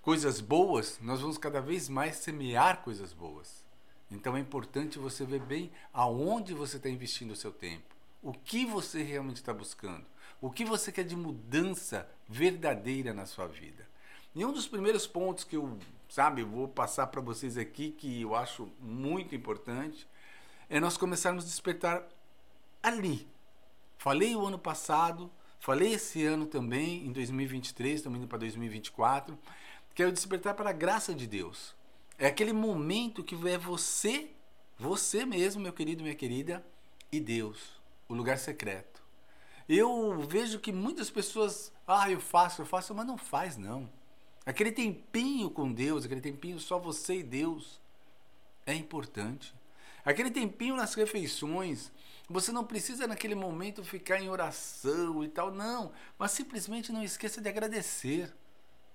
coisas 0.01 0.41
boas, 0.41 0.97
nós 1.03 1.21
vamos 1.21 1.37
cada 1.37 1.61
vez 1.61 1.87
mais 1.87 2.15
semear 2.15 2.81
coisas 2.81 3.13
boas. 3.13 3.64
Então 4.09 4.37
é 4.37 4.39
importante 4.39 4.99
você 4.99 5.25
ver 5.25 5.41
bem 5.41 5.71
aonde 5.93 6.53
você 6.53 6.77
está 6.77 6.89
investindo 6.89 7.31
o 7.31 7.35
seu 7.35 7.51
tempo. 7.51 7.95
O 8.21 8.33
que 8.33 8.65
você 8.65 9.03
realmente 9.03 9.37
está 9.37 9.53
buscando? 9.53 10.05
O 10.41 10.49
que 10.49 10.65
você 10.65 10.91
quer 10.91 11.03
de 11.03 11.15
mudança 11.15 12.09
verdadeira 12.27 13.13
na 13.13 13.25
sua 13.25 13.47
vida? 13.47 13.87
E 14.33 14.43
um 14.43 14.51
dos 14.51 14.67
primeiros 14.67 15.07
pontos 15.07 15.43
que 15.43 15.55
eu, 15.55 15.77
sabe, 16.09 16.43
vou 16.43 16.67
passar 16.67 17.07
para 17.07 17.21
vocês 17.21 17.57
aqui, 17.57 17.91
que 17.91 18.21
eu 18.21 18.35
acho 18.35 18.69
muito 18.79 19.33
importante, 19.33 20.07
é 20.69 20.79
nós 20.79 20.97
começarmos 20.97 21.45
a 21.45 21.47
despertar 21.47 22.03
ali. 22.83 23.27
Falei 23.97 24.35
o 24.35 24.45
ano 24.45 24.59
passado, 24.59 25.31
falei 25.59 25.93
esse 25.93 26.23
ano 26.25 26.45
também, 26.45 27.05
em 27.05 27.11
2023, 27.11 27.95
estamos 27.95 28.19
indo 28.19 28.27
para 28.27 28.39
2024, 28.39 29.37
que 29.93 30.03
é 30.03 30.05
o 30.05 30.11
despertar 30.11 30.53
para 30.53 30.71
a 30.71 30.73
graça 30.73 31.13
de 31.13 31.25
Deus. 31.25 31.73
É 32.17 32.27
aquele 32.27 32.53
momento 32.53 33.23
que 33.23 33.35
é 33.47 33.57
você, 33.57 34.31
você 34.77 35.25
mesmo, 35.25 35.61
meu 35.61 35.73
querido, 35.73 36.03
minha 36.03 36.15
querida, 36.15 36.65
e 37.11 37.19
Deus 37.19 37.75
o 38.07 38.13
lugar 38.13 38.37
secreto. 38.37 39.03
Eu 39.67 40.19
vejo 40.19 40.59
que 40.59 40.71
muitas 40.71 41.09
pessoas, 41.09 41.71
ah, 41.87 42.09
eu 42.09 42.19
faço, 42.19 42.61
eu 42.61 42.65
faço, 42.65 42.93
mas 42.93 43.05
não 43.05 43.17
faz 43.17 43.57
não. 43.57 43.89
Aquele 44.45 44.71
tempinho 44.71 45.49
com 45.49 45.71
Deus, 45.71 46.05
aquele 46.05 46.21
tempinho 46.21 46.59
só 46.59 46.77
você 46.77 47.19
e 47.19 47.23
Deus 47.23 47.79
é 48.65 48.73
importante. 48.75 49.53
Aquele 50.03 50.29
tempinho 50.29 50.75
nas 50.75 50.93
refeições, 50.93 51.91
você 52.29 52.51
não 52.51 52.63
precisa 52.63 53.07
naquele 53.07 53.33
momento 53.33 53.83
ficar 53.83 54.21
em 54.21 54.29
oração 54.29 55.23
e 55.23 55.27
tal, 55.27 55.51
não, 55.51 55.91
mas 56.17 56.31
simplesmente 56.31 56.91
não 56.91 57.03
esqueça 57.03 57.41
de 57.41 57.49
agradecer. 57.49 58.31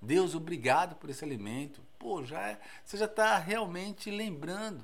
Deus, 0.01 0.37
obrigado 0.37 0.95
por 0.95 1.11
esse 1.11 1.25
alimento. 1.25 1.83
Pô, 2.01 2.25
já 2.25 2.41
é, 2.41 2.61
você 2.83 2.97
já 2.97 3.05
está 3.05 3.37
realmente 3.37 4.11
lembrando 4.11 4.83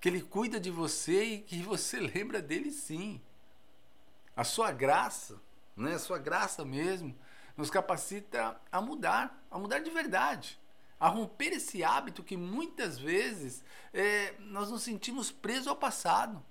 que 0.00 0.08
Ele 0.08 0.20
cuida 0.20 0.58
de 0.58 0.68
você 0.68 1.22
e 1.22 1.38
que 1.38 1.62
você 1.62 2.00
lembra 2.02 2.42
dele 2.42 2.72
sim. 2.72 3.20
A 4.34 4.42
sua 4.42 4.72
graça, 4.72 5.40
né, 5.76 5.94
a 5.94 5.98
sua 5.98 6.18
graça 6.18 6.64
mesmo, 6.64 7.16
nos 7.56 7.70
capacita 7.70 8.60
a 8.70 8.80
mudar, 8.80 9.46
a 9.48 9.60
mudar 9.60 9.78
de 9.78 9.90
verdade, 9.90 10.58
a 10.98 11.08
romper 11.08 11.52
esse 11.52 11.84
hábito 11.84 12.24
que 12.24 12.36
muitas 12.36 12.98
vezes 12.98 13.64
é, 13.94 14.34
nós 14.40 14.72
nos 14.72 14.82
sentimos 14.82 15.30
presos 15.30 15.68
ao 15.68 15.76
passado. 15.76 16.44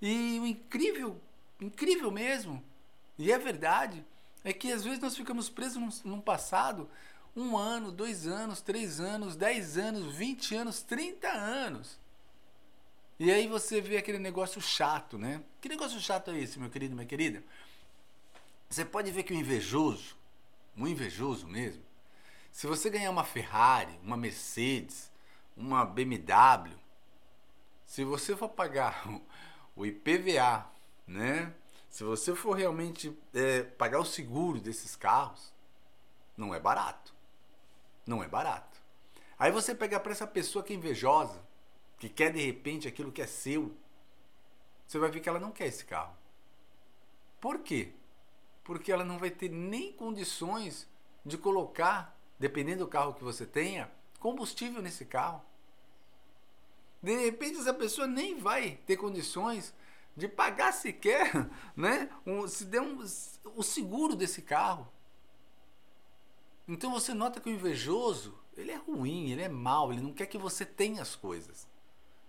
E 0.00 0.38
o 0.38 0.46
incrível, 0.46 1.18
incrível 1.58 2.10
mesmo, 2.10 2.62
e 3.18 3.32
é 3.32 3.38
verdade, 3.38 4.04
é 4.44 4.52
que 4.52 4.70
às 4.70 4.84
vezes 4.84 4.98
nós 4.98 5.16
ficamos 5.16 5.48
presos 5.48 6.02
num, 6.04 6.20
passado 6.20 6.90
um 7.36 7.56
ano, 7.56 7.92
dois 7.92 8.26
anos, 8.26 8.60
três 8.60 9.00
anos, 9.00 9.36
dez 9.36 9.78
anos, 9.78 10.14
vinte 10.14 10.54
anos, 10.54 10.82
trinta 10.82 11.28
anos. 11.28 11.98
E 13.18 13.30
aí 13.30 13.46
você 13.46 13.80
vê 13.80 13.98
aquele 13.98 14.18
negócio 14.18 14.60
chato, 14.60 15.18
né? 15.18 15.42
Que 15.60 15.68
negócio 15.68 16.00
chato 16.00 16.30
é 16.30 16.38
esse, 16.38 16.58
meu 16.58 16.70
querido, 16.70 16.94
minha 16.94 17.06
querida? 17.06 17.44
Você 18.68 18.84
pode 18.84 19.10
ver 19.10 19.24
que 19.24 19.32
o 19.32 19.36
invejoso, 19.36 20.16
um 20.76 20.86
invejoso 20.86 21.46
mesmo, 21.46 21.82
se 22.50 22.66
você 22.66 22.88
ganhar 22.88 23.10
uma 23.10 23.24
Ferrari, 23.24 23.98
uma 24.02 24.16
Mercedes, 24.16 25.10
uma 25.56 25.84
BMW, 25.84 26.72
se 27.84 28.04
você 28.04 28.34
for 28.36 28.48
pagar 28.48 29.06
o 29.76 29.84
IPVA, 29.84 30.66
né? 31.06 31.52
Se 31.88 32.04
você 32.04 32.34
for 32.34 32.52
realmente 32.52 33.16
é, 33.34 33.62
pagar 33.64 33.98
o 33.98 34.04
seguro 34.04 34.60
desses 34.60 34.94
carros, 34.94 35.52
não 36.36 36.54
é 36.54 36.60
barato. 36.60 37.12
Não 38.10 38.24
é 38.24 38.26
barato. 38.26 38.82
Aí 39.38 39.52
você 39.52 39.72
pega 39.72 40.00
para 40.00 40.10
essa 40.10 40.26
pessoa 40.26 40.64
que 40.64 40.72
é 40.72 40.76
invejosa, 40.76 41.40
que 41.96 42.08
quer 42.08 42.32
de 42.32 42.44
repente 42.44 42.88
aquilo 42.88 43.12
que 43.12 43.22
é 43.22 43.26
seu, 43.26 43.72
você 44.84 44.98
vai 44.98 45.12
ver 45.12 45.20
que 45.20 45.28
ela 45.28 45.38
não 45.38 45.52
quer 45.52 45.68
esse 45.68 45.84
carro. 45.84 46.12
Por 47.40 47.60
quê? 47.60 47.92
Porque 48.64 48.90
ela 48.90 49.04
não 49.04 49.16
vai 49.16 49.30
ter 49.30 49.48
nem 49.48 49.92
condições 49.92 50.88
de 51.24 51.38
colocar, 51.38 52.18
dependendo 52.36 52.84
do 52.84 52.90
carro 52.90 53.14
que 53.14 53.22
você 53.22 53.46
tenha, 53.46 53.88
combustível 54.18 54.82
nesse 54.82 55.04
carro. 55.04 55.40
De 57.00 57.14
repente 57.14 57.60
essa 57.60 57.72
pessoa 57.72 58.08
nem 58.08 58.40
vai 58.40 58.80
ter 58.86 58.96
condições 58.96 59.72
de 60.16 60.26
pagar 60.26 60.72
sequer, 60.72 61.30
né, 61.76 62.10
um, 62.26 62.48
se 62.48 62.64
der 62.64 62.82
um, 62.82 62.98
o 63.54 63.62
seguro 63.62 64.16
desse 64.16 64.42
carro. 64.42 64.90
Então 66.70 66.92
você 66.92 67.12
nota 67.12 67.40
que 67.40 67.48
o 67.48 67.52
invejoso, 67.52 68.38
ele 68.56 68.70
é 68.70 68.76
ruim, 68.76 69.32
ele 69.32 69.42
é 69.42 69.48
mau, 69.48 69.92
ele 69.92 70.00
não 70.00 70.12
quer 70.12 70.26
que 70.26 70.38
você 70.38 70.64
tenha 70.64 71.02
as 71.02 71.16
coisas. 71.16 71.68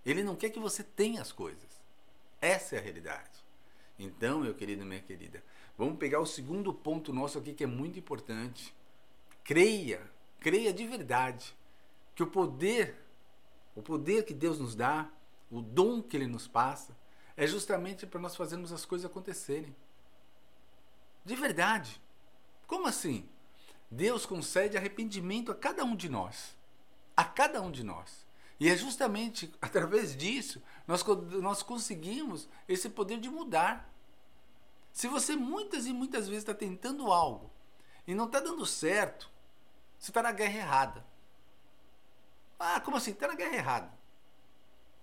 Ele 0.04 0.24
não 0.24 0.36
quer 0.36 0.50
que 0.50 0.60
você 0.60 0.84
tenha 0.84 1.22
as 1.22 1.32
coisas. 1.32 1.80
Essa 2.42 2.76
é 2.76 2.80
a 2.80 2.82
realidade. 2.82 3.46
Então, 4.00 4.40
meu 4.40 4.56
querido, 4.56 4.84
minha 4.84 5.00
querida, 5.00 5.44
vamos 5.78 6.00
pegar 6.00 6.20
o 6.20 6.26
segundo 6.26 6.74
ponto 6.74 7.14
nosso 7.14 7.38
aqui 7.38 7.54
que 7.54 7.64
é 7.64 7.68
muito 7.68 8.00
importante. 8.00 8.74
Creia, 9.44 10.02
creia 10.40 10.74
de 10.74 10.88
verdade 10.88 11.56
que 12.16 12.24
o 12.24 12.28
poder, 12.28 13.00
o 13.76 13.84
poder 13.84 14.26
que 14.26 14.34
Deus 14.34 14.58
nos 14.58 14.74
dá, 14.74 15.08
o 15.52 15.62
dom 15.62 16.02
que 16.02 16.18
ele 16.18 16.26
nos 16.26 16.48
passa, 16.48 16.98
é 17.38 17.46
justamente 17.46 18.08
para 18.08 18.20
nós 18.20 18.36
fazermos 18.36 18.72
as 18.72 18.86
coisas 18.86 19.06
acontecerem. 19.06 19.76
De 21.24 21.36
verdade. 21.36 22.02
Como 22.66 22.88
assim? 22.88 23.30
Deus 23.92 24.26
concede 24.26 24.78
arrependimento 24.78 25.52
a 25.52 25.56
cada 25.56 25.84
um 25.84 25.96
de 25.96 26.08
nós. 26.08 26.56
A 27.16 27.26
cada 27.26 27.62
um 27.62 27.70
de 27.70 27.84
nós. 27.84 28.26
E 28.58 28.70
é 28.70 28.78
justamente 28.78 29.54
através 29.62 30.16
disso 30.16 30.64
nós, 30.88 31.04
nós 31.42 31.62
conseguimos 31.62 32.48
esse 32.68 32.90
poder 32.90 33.20
de 33.20 33.30
mudar. 33.30 33.94
Se 34.94 35.08
você 35.08 35.36
muitas 35.36 35.86
e 35.86 35.94
muitas 35.94 36.28
vezes 36.28 36.44
está 36.44 36.54
tentando 36.54 37.12
algo 37.12 37.52
e 38.08 38.16
não 38.16 38.26
está 38.26 38.40
dando 38.40 38.66
certo, 38.66 39.30
você 40.00 40.10
está 40.10 40.24
na 40.24 40.32
guerra 40.32 40.58
errada. 40.58 41.06
Ah, 42.58 42.80
como 42.80 42.98
assim? 42.98 43.12
Está 43.12 43.28
na 43.28 43.36
guerra 43.36 43.56
errada. 43.56 44.02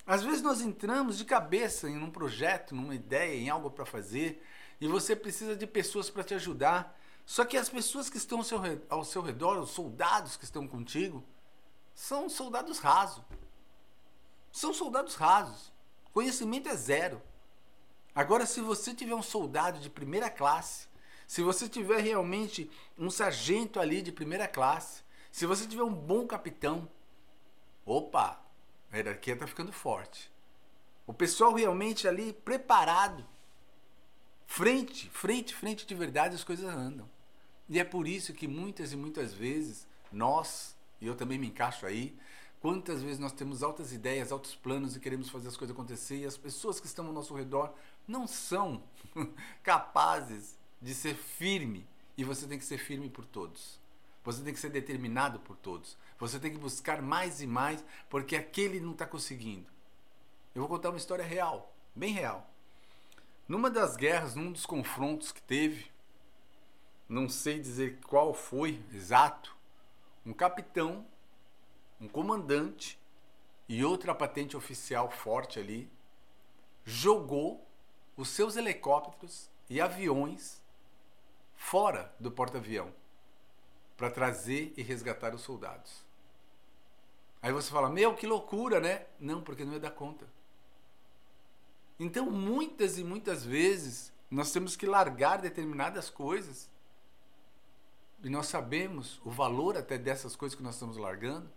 Às 0.07 0.23
vezes 0.23 0.41
nós 0.41 0.63
entramos 0.63 1.19
de 1.19 1.25
cabeça 1.25 1.91
em 1.91 2.03
um 2.03 2.11
projeto, 2.11 2.75
numa 2.75 2.95
ideia, 2.95 3.35
em 3.35 3.51
algo 3.51 3.71
para 3.71 3.85
fazer, 3.85 4.43
e 4.81 4.89
você 4.89 5.15
precisa 5.15 5.55
de 5.55 5.67
pessoas 5.67 6.09
para 6.09 6.25
te 6.25 6.33
ajudar. 6.33 6.98
Só 7.29 7.45
que 7.45 7.59
as 7.59 7.69
pessoas 7.69 8.09
que 8.09 8.17
estão 8.17 8.39
ao 8.39 8.45
seu, 8.45 8.59
ao 8.89 9.05
seu 9.05 9.21
redor, 9.21 9.59
os 9.59 9.69
soldados 9.69 10.35
que 10.39 10.45
estão 10.45 10.67
contigo, 10.67 11.23
são 11.95 12.27
soldados 12.27 12.79
rasos. 12.79 13.23
São 14.51 14.73
soldados 14.73 15.15
rasos. 15.15 15.71
Conhecimento 16.11 16.71
é 16.71 16.75
zero. 16.75 17.21
Agora, 18.15 18.47
se 18.47 18.63
você 18.63 18.95
tiver 18.95 19.15
um 19.15 19.23
soldado 19.23 19.79
de 19.79 19.91
primeira 19.91 20.31
classe, 20.31 20.89
se 21.27 21.43
você 21.43 21.69
tiver 21.69 22.01
realmente 22.01 22.71
um 22.97 23.11
sargento 23.11 23.79
ali 23.79 24.01
de 24.01 24.11
primeira 24.11 24.49
classe, 24.49 25.03
se 25.31 25.45
você 25.45 25.67
tiver 25.67 25.83
um 25.85 25.93
bom 25.93 26.27
capitão, 26.27 26.91
opa, 27.85 28.43
a 28.91 28.97
hierarquia 28.97 29.35
está 29.35 29.47
ficando 29.47 29.71
forte. 29.71 30.33
O 31.07 31.13
pessoal 31.13 31.53
realmente 31.53 32.09
ali 32.09 32.33
preparado, 32.33 33.23
frente, 34.47 35.11
frente, 35.11 35.55
frente 35.55 35.85
de 35.85 35.95
verdade, 35.95 36.35
as 36.35 36.43
coisas 36.43 36.67
andam. 36.67 37.18
E 37.69 37.79
é 37.79 37.85
por 37.85 38.09
isso 38.09 38.33
que 38.33 38.49
muitas 38.49 38.93
e 38.93 38.97
muitas 38.97 39.33
vezes 39.33 39.87
nós, 40.11 40.77
e 41.01 41.07
eu 41.07 41.15
também 41.15 41.39
me 41.39 41.49
encaixo 41.49 41.85
aí, 41.85 42.17
quantas 42.61 43.03
vezes 43.03 43.19
nós 43.19 43.33
temos 43.33 43.63
altas 43.63 43.93
ideias, 43.93 44.33
altos 44.33 44.55
planos 44.55 44.97
e 44.97 45.01
queremos 45.01 45.29
fazer 45.29 45.49
as 45.49 45.57
coisas 45.57 45.75
acontecer 45.75 46.19
e 46.19 46.25
as 46.25 46.37
pessoas 46.37 46.81
que 46.81 46.87
estão 46.87 47.07
ao 47.07 47.13
nosso 47.13 47.35
redor 47.35 47.75
não 48.07 48.27
são 48.27 48.83
capazes 49.63 50.57
de 50.81 50.95
ser 50.95 51.15
firme. 51.15 51.87
E 52.17 52.25
você 52.25 52.47
tem 52.47 52.59
que 52.59 52.65
ser 52.65 52.79
firme 52.79 53.09
por 53.09 53.25
todos. 53.25 53.79
Você 54.25 54.43
tem 54.43 54.53
que 54.53 54.61
ser 54.61 54.71
determinado 54.71 55.39
por 55.41 55.57
todos. 55.57 55.97
Você 56.19 56.39
tem 56.41 56.51
que 56.51 56.59
buscar 56.59 57.01
mais 57.01 57.41
e 57.41 57.47
mais, 57.47 57.85
porque 58.11 58.35
aquele 58.35 58.81
não 58.81 58.93
está 58.93 59.07
conseguindo. 59.07 59.67
Eu 60.55 60.63
vou 60.63 60.69
contar 60.69 60.91
uma 60.91 60.99
história 60.99 61.25
real, 61.25 61.73
bem 61.95 62.13
real. 62.13 62.51
Numa 63.47 63.71
das 63.71 63.97
guerras, 63.97 64.35
num 64.35 64.51
dos 64.51 64.67
confrontos 64.67 65.31
que 65.31 65.41
teve, 65.41 65.87
não 67.09 67.29
sei 67.29 67.59
dizer 67.59 67.99
qual 68.07 68.35
foi 68.35 68.83
exato, 68.93 69.57
um 70.27 70.33
capitão, 70.33 71.07
um 72.01 72.07
comandante 72.07 72.99
e 73.69 73.85
outra 73.85 74.15
patente 74.15 74.57
oficial 74.57 75.11
forte 75.11 75.59
ali 75.59 75.91
jogou 76.85 77.67
os 78.17 78.29
seus 78.29 78.57
helicópteros 78.57 79.49
e 79.71 79.81
aviões 79.81 80.63
fora 81.57 82.15
do 82.21 82.31
porta-avião 82.31 82.93
para 83.97 84.11
trazer 84.11 84.73
e 84.77 84.83
resgatar 84.83 85.35
os 85.35 85.43
soldados. 85.43 86.05
Aí 87.43 87.53
você 87.53 87.71
fala: 87.71 87.89
"Meu, 87.89 88.15
que 88.15 88.27
loucura, 88.27 88.81
né?" 88.81 89.07
Não, 89.19 89.43
porque 89.43 89.65
não 89.65 89.73
ia 89.73 89.81
dar 89.81 89.91
conta. 89.91 90.27
Então, 91.99 92.31
muitas 92.31 92.99
e 92.99 93.05
muitas 93.05 93.45
vezes 93.45 94.13
nós 94.31 94.53
temos 94.53 94.77
que 94.77 94.87
largar 94.87 95.39
determinadas 95.39 96.11
coisas 96.11 96.71
e 98.23 98.29
nós 98.29 98.47
sabemos 98.47 99.21
o 99.25 99.31
valor 99.31 99.77
até 99.77 99.97
dessas 99.97 100.35
coisas 100.35 100.57
que 100.57 100.63
nós 100.63 100.75
estamos 100.75 100.97
largando 100.97 101.49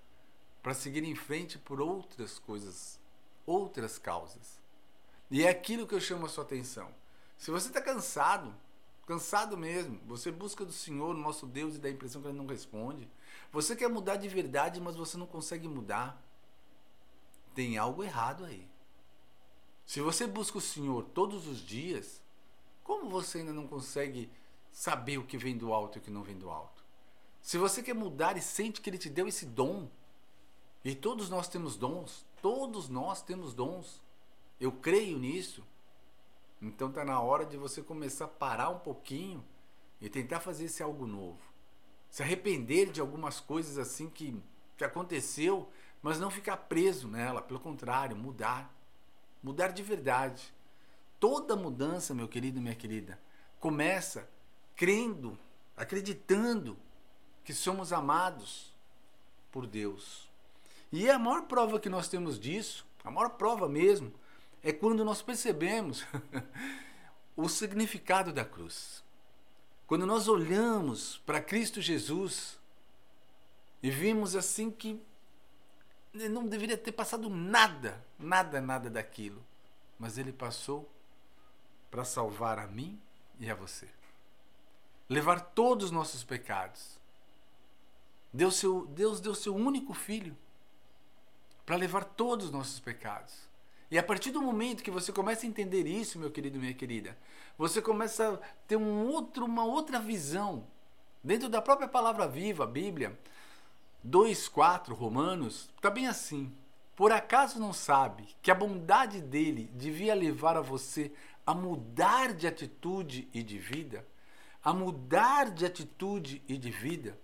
para 0.61 0.73
seguir 0.73 1.03
em 1.03 1.15
frente 1.15 1.57
por 1.57 1.81
outras 1.81 2.37
coisas, 2.37 2.99
outras 3.45 3.97
causas. 3.97 4.59
E 5.29 5.43
é 5.43 5.49
aquilo 5.49 5.87
que 5.87 5.95
eu 5.95 6.01
chamo 6.01 6.25
a 6.25 6.29
sua 6.29 6.43
atenção. 6.43 6.93
Se 7.37 7.49
você 7.49 7.69
está 7.69 7.81
cansado, 7.81 8.53
cansado 9.07 9.57
mesmo, 9.57 9.99
você 10.05 10.31
busca 10.31 10.63
do 10.63 10.71
Senhor, 10.71 11.15
nosso 11.15 11.47
Deus, 11.47 11.75
e 11.75 11.79
dá 11.79 11.87
a 11.87 11.91
impressão 11.91 12.21
que 12.21 12.27
Ele 12.27 12.37
não 12.37 12.45
responde. 12.45 13.09
Você 13.51 13.75
quer 13.75 13.89
mudar 13.89 14.17
de 14.17 14.27
verdade, 14.27 14.79
mas 14.79 14.95
você 14.95 15.17
não 15.17 15.25
consegue 15.25 15.67
mudar. 15.67 16.21
Tem 17.55 17.77
algo 17.77 18.03
errado 18.03 18.45
aí. 18.45 18.69
Se 19.85 19.99
você 19.99 20.27
busca 20.27 20.59
o 20.59 20.61
Senhor 20.61 21.03
todos 21.05 21.47
os 21.47 21.59
dias, 21.59 22.21
como 22.83 23.09
você 23.09 23.39
ainda 23.39 23.51
não 23.51 23.67
consegue 23.67 24.29
saber 24.71 25.17
o 25.17 25.25
que 25.25 25.37
vem 25.37 25.57
do 25.57 25.73
alto 25.73 25.97
e 25.97 25.99
o 25.99 26.01
que 26.01 26.11
não 26.11 26.23
vem 26.23 26.37
do 26.37 26.49
alto. 26.49 26.83
Se 27.41 27.57
você 27.57 27.81
quer 27.81 27.95
mudar 27.95 28.37
e 28.37 28.41
sente 28.41 28.81
que 28.81 28.89
Ele 28.89 28.97
te 28.97 29.09
deu 29.09 29.27
esse 29.27 29.45
dom, 29.45 29.89
e 30.83 30.95
todos 30.95 31.29
nós 31.29 31.47
temos 31.47 31.75
dons, 31.75 32.25
todos 32.41 32.87
nós 32.89 33.21
temos 33.21 33.53
dons, 33.53 34.01
eu 34.59 34.71
creio 34.71 35.17
nisso, 35.17 35.63
então 36.61 36.89
está 36.89 37.03
na 37.03 37.19
hora 37.19 37.45
de 37.45 37.57
você 37.57 37.81
começar 37.81 38.25
a 38.25 38.27
parar 38.27 38.69
um 38.69 38.79
pouquinho 38.79 39.43
e 39.99 40.09
tentar 40.09 40.39
fazer 40.39 40.65
esse 40.65 40.83
algo 40.83 41.07
novo. 41.07 41.39
Se 42.09 42.21
arrepender 42.21 42.91
de 42.91 43.01
algumas 43.01 43.39
coisas 43.39 43.77
assim 43.77 44.09
que, 44.09 44.39
que 44.77 44.83
aconteceu, 44.83 45.69
mas 46.01 46.19
não 46.19 46.29
ficar 46.29 46.57
preso 46.57 47.07
nela, 47.07 47.41
pelo 47.41 47.59
contrário, 47.59 48.15
mudar. 48.15 48.71
Mudar 49.41 49.69
de 49.69 49.81
verdade. 49.81 50.53
Toda 51.19 51.55
mudança, 51.55 52.13
meu 52.13 52.27
querido 52.27 52.61
minha 52.61 52.75
querida, 52.75 53.19
começa 53.59 54.27
crendo, 54.75 55.37
acreditando 55.75 56.77
que 57.43 57.53
somos 57.53 57.91
amados 57.91 58.71
por 59.51 59.67
Deus. 59.67 60.29
E 60.91 61.09
a 61.09 61.17
maior 61.17 61.43
prova 61.43 61.79
que 61.79 61.89
nós 61.89 62.07
temos 62.07 62.39
disso, 62.39 62.85
a 63.03 63.11
maior 63.11 63.29
prova 63.31 63.67
mesmo, 63.67 64.13
é 64.63 64.71
quando 64.71 65.03
nós 65.03 65.21
percebemos 65.21 66.05
o 67.35 67.47
significado 67.47 68.31
da 68.31 68.45
cruz. 68.45 69.03
Quando 69.87 70.05
nós 70.05 70.27
olhamos 70.27 71.17
para 71.25 71.41
Cristo 71.41 71.81
Jesus 71.81 72.59
e 73.81 73.89
vimos 73.89 74.35
assim 74.35 74.69
que 74.69 75.01
não 76.13 76.47
deveria 76.47 76.77
ter 76.77 76.91
passado 76.91 77.29
nada, 77.29 78.03
nada, 78.19 78.61
nada 78.61 78.89
daquilo, 78.89 79.43
mas 79.97 80.17
ele 80.17 80.31
passou 80.31 80.89
para 81.89 82.05
salvar 82.05 82.59
a 82.59 82.67
mim 82.67 82.99
e 83.39 83.49
a 83.49 83.55
você 83.55 83.87
levar 85.11 85.41
todos 85.41 85.87
os 85.87 85.91
nossos 85.91 86.23
pecados. 86.23 86.97
Deus, 88.31 88.55
seu, 88.55 88.85
Deus 88.85 89.19
deu 89.19 89.35
seu 89.35 89.53
único 89.53 89.93
filho 89.93 90.37
para 91.65 91.75
levar 91.75 92.05
todos 92.05 92.45
os 92.45 92.51
nossos 92.51 92.79
pecados. 92.79 93.33
E 93.91 93.99
a 93.99 94.03
partir 94.03 94.31
do 94.31 94.41
momento 94.41 94.81
que 94.81 94.89
você 94.89 95.11
começa 95.11 95.45
a 95.45 95.49
entender 95.49 95.85
isso, 95.85 96.17
meu 96.17 96.31
querido, 96.31 96.57
minha 96.57 96.73
querida, 96.73 97.17
você 97.57 97.81
começa 97.81 98.35
a 98.35 98.37
ter 98.65 98.77
um 98.77 99.05
outro, 99.05 99.43
uma 99.43 99.65
outra 99.65 99.99
visão. 99.99 100.65
Dentro 101.21 101.49
da 101.49 101.61
própria 101.61 101.89
palavra 101.89 102.25
viva, 102.25 102.63
a 102.63 102.67
Bíblia, 102.67 103.19
2,4 104.07 104.93
Romanos, 104.93 105.69
está 105.75 105.89
bem 105.89 106.07
assim. 106.07 106.55
Por 106.95 107.11
acaso 107.11 107.59
não 107.59 107.73
sabe 107.73 108.29
que 108.41 108.49
a 108.49 108.55
bondade 108.55 109.19
dele 109.19 109.69
devia 109.73 110.15
levar 110.15 110.55
a 110.55 110.61
você 110.61 111.11
a 111.45 111.53
mudar 111.53 112.33
de 112.33 112.47
atitude 112.47 113.27
e 113.33 113.43
de 113.43 113.57
vida? 113.59 114.09
A 114.63 114.73
mudar 114.73 115.49
de 115.49 115.65
atitude 115.65 116.41
e 116.47 116.57
de 116.57 116.69
vida, 116.69 117.19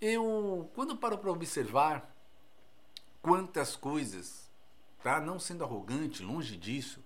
eu, 0.00 0.70
quando 0.74 0.96
paro 0.96 1.18
para 1.18 1.30
observar 1.30 2.14
quantas 3.20 3.76
coisas, 3.76 4.50
tá? 5.02 5.20
não 5.20 5.38
sendo 5.38 5.64
arrogante, 5.64 6.22
longe 6.22 6.56
disso, 6.56 7.02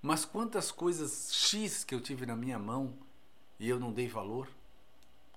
mas 0.00 0.24
quantas 0.24 0.72
coisas 0.72 1.32
X 1.32 1.84
que 1.84 1.94
eu 1.94 2.00
tive 2.00 2.26
na 2.26 2.34
minha 2.34 2.58
mão 2.58 2.94
e 3.60 3.68
eu 3.68 3.78
não 3.78 3.92
dei 3.92 4.08
valor. 4.08 4.48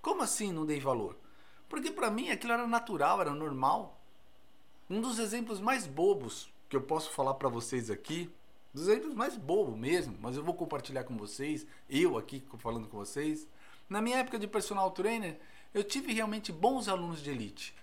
Como 0.02 0.24
assim 0.24 0.52
não 0.52 0.65
dei 0.65 0.80
valor? 0.80 1.15
Porque 1.69 1.91
para 1.91 2.10
mim 2.10 2.30
aquilo 2.30 2.54
era 2.54 2.65
natural, 2.65 3.21
era 3.21 3.32
normal. 3.32 4.00
Um 4.89 5.02
dos 5.02 5.19
exemplos 5.19 5.60
mais 5.60 5.86
bobos 5.86 6.52
que 6.69 6.76
eu 6.76 6.82
posso 6.82 7.12
falar 7.12 7.36
para 7.36 7.50
vocês 7.50 7.91
aqui 7.91 8.34
dos 8.75 8.89
exemplos 8.89 9.13
mais 9.13 9.38
bobos 9.38 9.77
mesmo, 9.77 10.17
mas 10.19 10.35
eu 10.35 10.43
vou 10.43 10.53
compartilhar 10.53 11.05
com 11.05 11.15
vocês, 11.15 11.65
eu 11.89 12.17
aqui 12.17 12.43
falando 12.57 12.89
com 12.89 12.97
vocês. 12.97 13.47
Na 13.88 14.01
minha 14.01 14.17
época 14.17 14.38
de 14.38 14.47
personal 14.47 14.91
trainer, 14.91 15.39
eu 15.73 15.81
tive 15.81 16.11
realmente 16.11 16.51
bons 16.51 16.89
alunos 16.89 17.23
de 17.23 17.29
elite. 17.29 17.73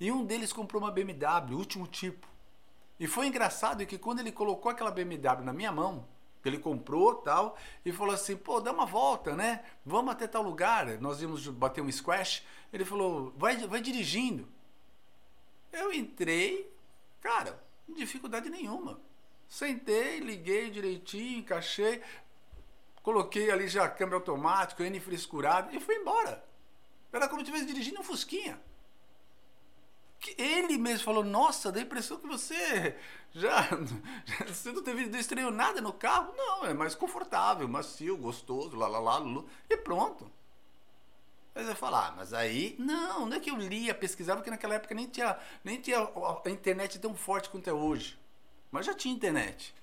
E 0.00 0.10
um 0.10 0.26
deles 0.26 0.52
comprou 0.52 0.82
uma 0.82 0.90
BMW, 0.90 1.54
último 1.56 1.86
tipo. 1.86 2.26
E 2.98 3.06
foi 3.06 3.28
engraçado 3.28 3.86
que 3.86 3.96
quando 3.96 4.18
ele 4.18 4.32
colocou 4.32 4.72
aquela 4.72 4.90
BMW 4.90 5.44
na 5.44 5.52
minha 5.52 5.70
mão, 5.70 6.04
ele 6.44 6.58
comprou 6.58 7.14
tal, 7.14 7.56
e 7.84 7.92
falou 7.92 8.12
assim, 8.12 8.36
pô, 8.36 8.60
dá 8.60 8.72
uma 8.72 8.86
volta, 8.86 9.36
né? 9.36 9.64
Vamos 9.86 10.10
até 10.10 10.26
tal 10.26 10.42
lugar. 10.42 11.00
Nós 11.00 11.22
íamos 11.22 11.46
bater 11.46 11.80
um 11.80 11.92
squash. 11.92 12.44
Ele 12.72 12.84
falou, 12.84 13.32
vai, 13.36 13.56
vai 13.68 13.80
dirigindo. 13.80 14.48
Eu 15.72 15.92
entrei, 15.92 16.68
cara, 17.20 17.62
dificuldade 17.88 18.50
nenhuma. 18.50 18.98
Sentei, 19.48 20.20
liguei 20.20 20.70
direitinho, 20.70 21.38
encaixei, 21.38 22.02
coloquei 23.02 23.50
ali 23.50 23.66
já 23.66 23.84
a 23.84 23.88
câmera 23.88 24.18
automática, 24.18 24.84
N 24.84 25.00
frescurado 25.00 25.74
e 25.74 25.80
fui 25.80 25.96
embora. 25.96 26.44
Era 27.10 27.26
como 27.28 27.40
se 27.40 27.44
estivesse 27.44 27.66
dirigindo 27.66 28.00
um 28.00 28.04
Fusquinha. 28.04 28.60
Ele 30.36 30.76
mesmo 30.76 31.04
falou, 31.04 31.24
nossa, 31.24 31.72
dá 31.72 31.78
a 31.78 31.82
impressão 31.82 32.18
que 32.18 32.26
você 32.26 32.96
já, 33.32 33.68
você 34.46 34.72
não 34.72 34.82
teve 34.82 35.04
estranho 35.18 35.50
nada 35.50 35.80
no 35.80 35.92
carro. 35.92 36.34
Não, 36.36 36.66
é 36.66 36.74
mais 36.74 36.94
confortável, 36.94 37.66
macio, 37.68 38.16
gostoso, 38.16 38.76
lá, 38.76 38.88
lá, 38.88 38.98
lá, 38.98 39.18
lá 39.18 39.44
e 39.70 39.76
pronto. 39.76 40.30
Aí 41.54 41.64
você 41.64 41.74
fala, 41.74 42.08
ah, 42.08 42.12
mas 42.16 42.34
aí. 42.34 42.76
Não, 42.78 43.26
não 43.26 43.36
é 43.36 43.40
que 43.40 43.50
eu 43.50 43.56
lia, 43.56 43.94
pesquisava, 43.94 44.40
porque 44.40 44.50
naquela 44.50 44.74
época 44.74 44.94
nem 44.94 45.06
tinha, 45.06 45.38
nem 45.64 45.80
tinha 45.80 45.98
a 46.00 46.50
internet 46.50 46.98
tão 46.98 47.14
forte 47.14 47.48
quanto 47.48 47.68
é 47.68 47.72
hoje. 47.72 48.18
Mas 48.70 48.86
já 48.86 48.94
tinha 48.94 49.14
internet. 49.14 49.74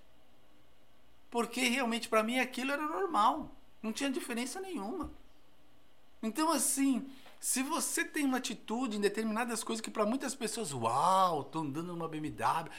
Porque 1.30 1.62
realmente 1.62 2.08
para 2.08 2.24
mim 2.24 2.40
aquilo 2.40 2.72
era 2.72 2.88
normal. 2.88 3.52
Não 3.82 3.92
tinha 3.92 4.10
diferença 4.10 4.60
nenhuma. 4.60 5.12
Então, 6.22 6.52
assim, 6.52 7.08
se 7.40 7.62
você 7.62 8.04
tem 8.04 8.26
uma 8.26 8.38
atitude 8.38 8.98
em 8.98 9.02
determinadas 9.02 9.64
coisas 9.64 9.82
que 9.82 9.92
para 9.92 10.06
muitas 10.06 10.34
pessoas, 10.34 10.74
uau, 10.74 11.44
tô 11.44 11.60
andando 11.60 11.88
numa 11.88 12.08
BMW, 12.08 12.72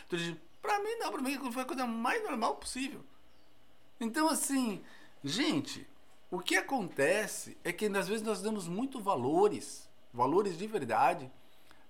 para 0.60 0.80
mim 0.80 0.96
não, 0.98 1.12
para 1.12 1.22
mim 1.22 1.52
foi 1.52 1.62
a 1.62 1.66
coisa 1.66 1.86
mais 1.86 2.22
normal 2.24 2.56
possível. 2.56 3.04
Então, 4.00 4.28
assim, 4.28 4.82
gente, 5.22 5.86
o 6.30 6.40
que 6.40 6.56
acontece 6.56 7.56
é 7.62 7.72
que 7.72 7.86
às 7.86 8.08
vezes 8.08 8.26
nós 8.26 8.42
damos 8.42 8.66
muito 8.66 9.00
valores, 9.00 9.88
valores 10.12 10.58
de 10.58 10.66
verdade, 10.66 11.30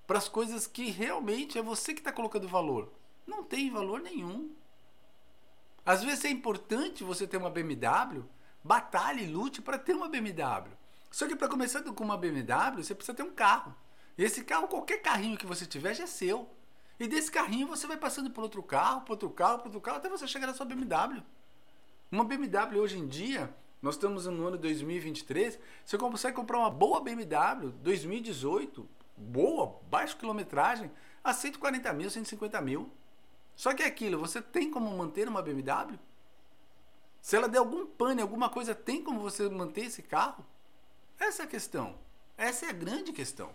para 0.06 0.18
as 0.18 0.28
coisas 0.28 0.66
que 0.66 0.90
realmente 0.90 1.58
é 1.58 1.62
você 1.62 1.94
que 1.94 2.00
está 2.00 2.12
colocando 2.12 2.46
valor. 2.46 2.92
Não 3.26 3.42
tem 3.42 3.70
valor 3.70 4.00
nenhum. 4.00 4.54
Às 5.84 6.02
vezes 6.02 6.24
é 6.24 6.30
importante 6.30 7.04
você 7.04 7.26
ter 7.26 7.36
uma 7.36 7.50
BMW, 7.50 8.24
batalhe, 8.62 9.26
lute 9.26 9.62
para 9.62 9.78
ter 9.78 9.94
uma 9.94 10.08
BMW. 10.08 10.70
Só 11.10 11.26
que 11.26 11.36
para 11.36 11.48
começar 11.48 11.82
com 11.82 12.04
uma 12.04 12.16
BMW, 12.16 12.82
você 12.82 12.94
precisa 12.94 13.16
ter 13.16 13.22
um 13.22 13.32
carro. 13.32 13.74
E 14.18 14.24
esse 14.24 14.44
carro, 14.44 14.68
qualquer 14.68 15.02
carrinho 15.02 15.36
que 15.36 15.46
você 15.46 15.66
tiver, 15.66 15.94
já 15.94 16.04
é 16.04 16.06
seu. 16.06 16.48
E 16.98 17.06
desse 17.06 17.30
carrinho 17.30 17.66
você 17.66 17.86
vai 17.86 17.96
passando 17.96 18.30
por 18.30 18.42
outro 18.42 18.62
carro, 18.62 19.02
por 19.02 19.12
outro 19.12 19.30
carro, 19.30 19.58
por 19.58 19.66
outro 19.66 19.80
carro, 19.80 19.98
até 19.98 20.08
você 20.08 20.26
chegar 20.26 20.46
na 20.46 20.54
sua 20.54 20.66
BMW. 20.66 21.22
Uma 22.10 22.24
BMW 22.24 22.78
hoje 22.78 22.98
em 22.98 23.06
dia, 23.06 23.54
nós 23.82 23.94
estamos 23.94 24.26
no 24.26 24.46
ano 24.46 24.56
2023, 24.56 25.58
você 25.84 25.98
consegue 25.98 26.34
comprar 26.34 26.58
uma 26.58 26.70
boa 26.70 27.00
BMW 27.00 27.70
2018, 27.82 28.88
boa, 29.16 29.78
baixa 29.90 30.16
quilometragem, 30.16 30.90
a 31.22 31.32
140 31.32 31.92
mil, 31.92 32.08
150 32.08 32.60
mil. 32.62 32.90
Só 33.56 33.74
que 33.74 33.82
é 33.82 33.86
aquilo, 33.86 34.18
você 34.18 34.40
tem 34.40 34.70
como 34.70 34.94
manter 34.96 35.26
uma 35.26 35.42
BMW? 35.42 35.98
Se 37.22 37.34
ela 37.34 37.48
der 37.48 37.58
algum 37.58 37.86
pane, 37.86 38.22
alguma 38.22 38.48
coisa, 38.48 38.74
tem 38.74 39.02
como 39.02 39.18
você 39.18 39.48
manter 39.48 39.86
esse 39.86 40.02
carro? 40.02 40.44
Essa 41.18 41.42
é 41.42 41.46
a 41.46 41.48
questão. 41.48 41.98
Essa 42.36 42.66
é 42.66 42.68
a 42.68 42.72
grande 42.72 43.12
questão. 43.12 43.50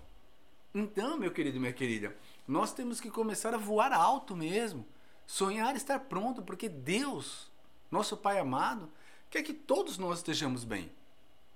Então, 0.74 1.18
meu 1.18 1.32
querido 1.32 1.60
minha 1.60 1.72
querida, 1.72 2.16
nós 2.48 2.74
temos 2.74 3.00
que 3.00 3.12
começar 3.12 3.54
a 3.54 3.58
voar 3.58 3.94
alto 3.94 4.36
mesmo. 4.36 4.86
Sonhar 5.28 5.76
estar 5.76 6.00
pronto, 6.00 6.42
porque 6.42 6.68
Deus, 6.68 7.52
nosso 7.90 8.18
Pai 8.18 8.40
amado, 8.40 8.92
quer 9.30 9.44
que 9.44 9.54
todos 9.54 9.98
nós 9.98 10.18
estejamos 10.18 10.64
bem. 10.64 10.92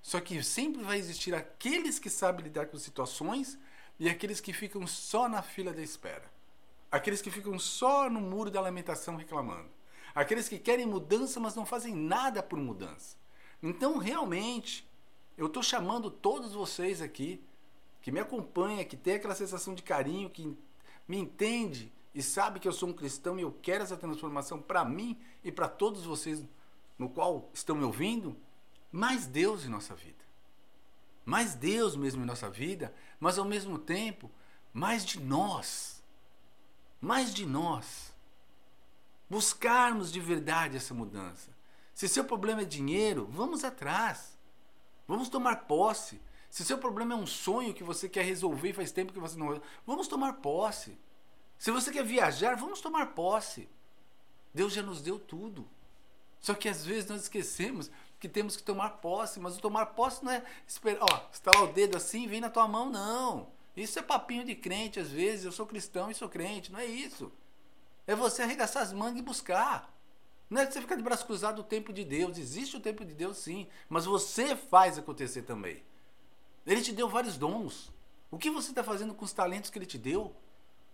Só 0.01 0.21
que 0.21 0.41
sempre 0.43 0.83
vai 0.83 0.99
existir 0.99 1.33
aqueles 1.33 1.97
que 1.97 2.09
sabem 2.09 2.43
lidar 2.45 2.67
com 2.67 2.77
situações 2.77 3.57
e 3.99 4.07
aqueles 4.07 4.39
que 4.39 4.53
ficam 4.53 4.85
só 4.85 5.27
na 5.27 5.41
fila 5.41 5.73
da 5.73 5.81
espera. 5.81 6.34
Aqueles 6.95 7.21
que 7.21 7.29
ficam 7.29 7.59
só 7.59 8.09
no 8.09 8.21
muro 8.21 8.49
da 8.49 8.61
lamentação 8.61 9.17
reclamando. 9.17 9.69
Aqueles 10.13 10.47
que 10.47 10.57
querem 10.57 10.85
mudança, 10.85 11.41
mas 11.41 11.53
não 11.53 11.65
fazem 11.65 11.93
nada 11.93 12.41
por 12.41 12.57
mudança. 12.57 13.17
Então, 13.61 13.97
realmente, 13.97 14.89
eu 15.37 15.47
estou 15.47 15.61
chamando 15.61 16.09
todos 16.09 16.53
vocês 16.53 17.01
aqui 17.01 17.43
que 18.01 18.13
me 18.13 18.21
acompanha, 18.21 18.85
que 18.85 18.95
tem 18.95 19.15
aquela 19.15 19.35
sensação 19.35 19.75
de 19.75 19.83
carinho, 19.83 20.29
que 20.29 20.57
me 21.05 21.17
entende 21.17 21.91
e 22.13 22.23
sabe 22.23 22.61
que 22.61 22.67
eu 22.67 22.71
sou 22.71 22.87
um 22.87 22.93
cristão 22.93 23.37
e 23.37 23.41
eu 23.41 23.51
quero 23.61 23.83
essa 23.83 23.97
transformação 23.97 24.61
para 24.61 24.85
mim 24.85 25.19
e 25.43 25.51
para 25.51 25.67
todos 25.67 26.05
vocês 26.05 26.45
no 26.97 27.09
qual 27.09 27.49
estão 27.53 27.75
me 27.75 27.83
ouvindo, 27.83 28.37
mais 28.89 29.27
Deus 29.27 29.65
em 29.65 29.69
nossa 29.69 29.93
vida. 29.93 30.23
Mais 31.25 31.55
Deus 31.55 31.97
mesmo 31.97 32.23
em 32.23 32.25
nossa 32.25 32.49
vida, 32.49 32.95
mas 33.19 33.37
ao 33.37 33.43
mesmo 33.43 33.77
tempo, 33.77 34.31
mais 34.71 35.05
de 35.05 35.19
nós. 35.19 35.94
Mais 36.99 37.33
de 37.33 37.45
nós. 37.45 38.13
Buscarmos 39.29 40.11
de 40.11 40.19
verdade 40.19 40.77
essa 40.77 40.93
mudança. 40.93 41.49
Se 41.93 42.07
seu 42.07 42.23
problema 42.25 42.61
é 42.61 42.65
dinheiro, 42.65 43.27
vamos 43.31 43.63
atrás. 43.63 44.37
Vamos 45.07 45.29
tomar 45.29 45.65
posse. 45.67 46.21
Se 46.49 46.63
seu 46.63 46.77
problema 46.77 47.13
é 47.13 47.17
um 47.17 47.27
sonho 47.27 47.73
que 47.73 47.83
você 47.83 48.07
quer 48.07 48.23
resolver 48.23 48.69
e 48.69 48.73
faz 48.73 48.91
tempo 48.91 49.13
que 49.13 49.19
você 49.19 49.37
não. 49.37 49.61
Vamos 49.85 50.07
tomar 50.07 50.33
posse. 50.33 50.97
Se 51.57 51.71
você 51.71 51.91
quer 51.91 52.03
viajar, 52.03 52.55
vamos 52.55 52.81
tomar 52.81 53.07
posse. 53.07 53.69
Deus 54.53 54.73
já 54.73 54.81
nos 54.81 55.01
deu 55.01 55.19
tudo. 55.19 55.67
Só 56.39 56.53
que 56.53 56.69
às 56.69 56.85
vezes 56.85 57.09
nós 57.09 57.23
esquecemos 57.23 57.89
que 58.19 58.29
temos 58.29 58.55
que 58.55 58.63
tomar 58.63 58.89
posse, 59.01 59.39
mas 59.39 59.57
o 59.57 59.61
tomar 59.61 59.87
posse 59.87 60.23
não 60.23 60.31
é 60.31 60.43
esperar, 60.67 61.01
ó, 61.01 61.29
estalar 61.31 61.63
o 61.63 61.73
dedo 61.73 61.97
assim 61.97 62.23
e 62.23 62.27
vem 62.27 62.39
na 62.39 62.49
tua 62.49 62.67
mão, 62.67 62.89
não. 62.89 63.54
Isso 63.75 63.99
é 63.99 64.01
papinho 64.01 64.45
de 64.45 64.55
crente 64.55 64.99
às 64.99 65.09
vezes, 65.09 65.45
eu 65.45 65.51
sou 65.51 65.65
cristão 65.65 66.09
e 66.09 66.15
sou 66.15 66.29
crente, 66.29 66.71
não 66.71 66.79
é 66.79 66.85
isso. 66.85 67.31
É 68.07 68.15
você 68.15 68.41
arregaçar 68.43 68.83
as 68.83 68.93
mangas 68.93 69.19
e 69.19 69.23
buscar. 69.23 69.93
Não 70.49 70.61
é 70.61 70.69
você 70.69 70.79
ficar 70.79 70.95
de 70.95 71.03
braço 71.03 71.25
cruzado 71.25 71.59
o 71.59 71.63
tempo 71.63 71.91
de 71.91 72.03
Deus. 72.03 72.37
Existe 72.37 72.77
o 72.77 72.79
tempo 72.79 73.03
de 73.03 73.13
Deus 73.13 73.37
sim, 73.37 73.67
mas 73.89 74.05
você 74.05 74.55
faz 74.55 74.97
acontecer 74.97 75.41
também. 75.41 75.83
Ele 76.65 76.81
te 76.81 76.91
deu 76.91 77.09
vários 77.09 77.37
dons. 77.37 77.91
O 78.29 78.37
que 78.37 78.49
você 78.49 78.69
está 78.69 78.83
fazendo 78.83 79.13
com 79.13 79.25
os 79.25 79.33
talentos 79.33 79.69
que 79.69 79.77
ele 79.77 79.85
te 79.85 79.97
deu? 79.97 80.35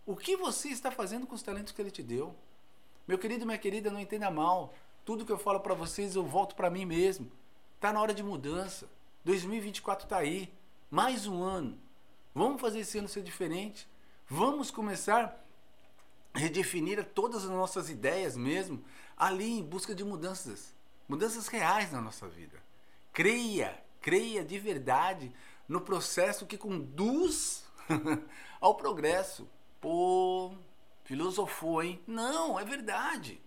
O 0.05 0.15
que 0.15 0.35
você 0.35 0.69
está 0.69 0.89
fazendo 0.89 1.27
com 1.27 1.35
os 1.35 1.43
talentos 1.43 1.73
que 1.73 1.81
ele 1.81 1.91
te 1.91 2.01
deu? 2.01 2.35
Meu 3.07 3.17
querido 3.17 3.45
minha 3.45 3.57
querida, 3.57 3.91
não 3.91 3.99
entenda 3.99 4.31
mal. 4.31 4.73
Tudo 5.03 5.25
que 5.25 5.31
eu 5.31 5.37
falo 5.37 5.59
para 5.59 5.73
vocês 5.73 6.15
eu 6.15 6.23
volto 6.23 6.55
para 6.55 6.69
mim 6.69 6.85
mesmo. 6.85 7.31
Tá 7.79 7.91
na 7.91 8.01
hora 8.01 8.13
de 8.13 8.23
mudança. 8.23 8.87
2024 9.25 10.05
está 10.05 10.17
aí. 10.17 10.53
Mais 10.89 11.27
um 11.27 11.41
ano. 11.41 11.80
Vamos 12.33 12.61
fazer 12.61 12.79
esse 12.79 12.97
ano 12.97 13.07
ser 13.07 13.23
diferente. 13.23 13.87
Vamos 14.27 14.71
começar 14.71 15.43
a 16.33 16.39
redefinir 16.39 17.03
todas 17.13 17.43
as 17.43 17.49
nossas 17.49 17.89
ideias 17.89 18.37
mesmo 18.37 18.83
ali 19.17 19.59
em 19.59 19.63
busca 19.63 19.93
de 19.93 20.03
mudanças, 20.03 20.73
mudanças 21.07 21.47
reais 21.47 21.91
na 21.91 22.01
nossa 22.01 22.27
vida. 22.27 22.57
Creia, 23.13 23.77
creia 23.99 24.43
de 24.43 24.57
verdade 24.57 25.31
no 25.67 25.81
processo 25.81 26.45
que 26.45 26.57
conduz 26.57 27.63
ao 28.59 28.75
progresso. 28.75 29.47
Pô, 29.79 30.53
filosofou, 31.03 31.83
hein? 31.83 32.01
Não, 32.07 32.59
é 32.59 32.63
verdade. 32.63 33.41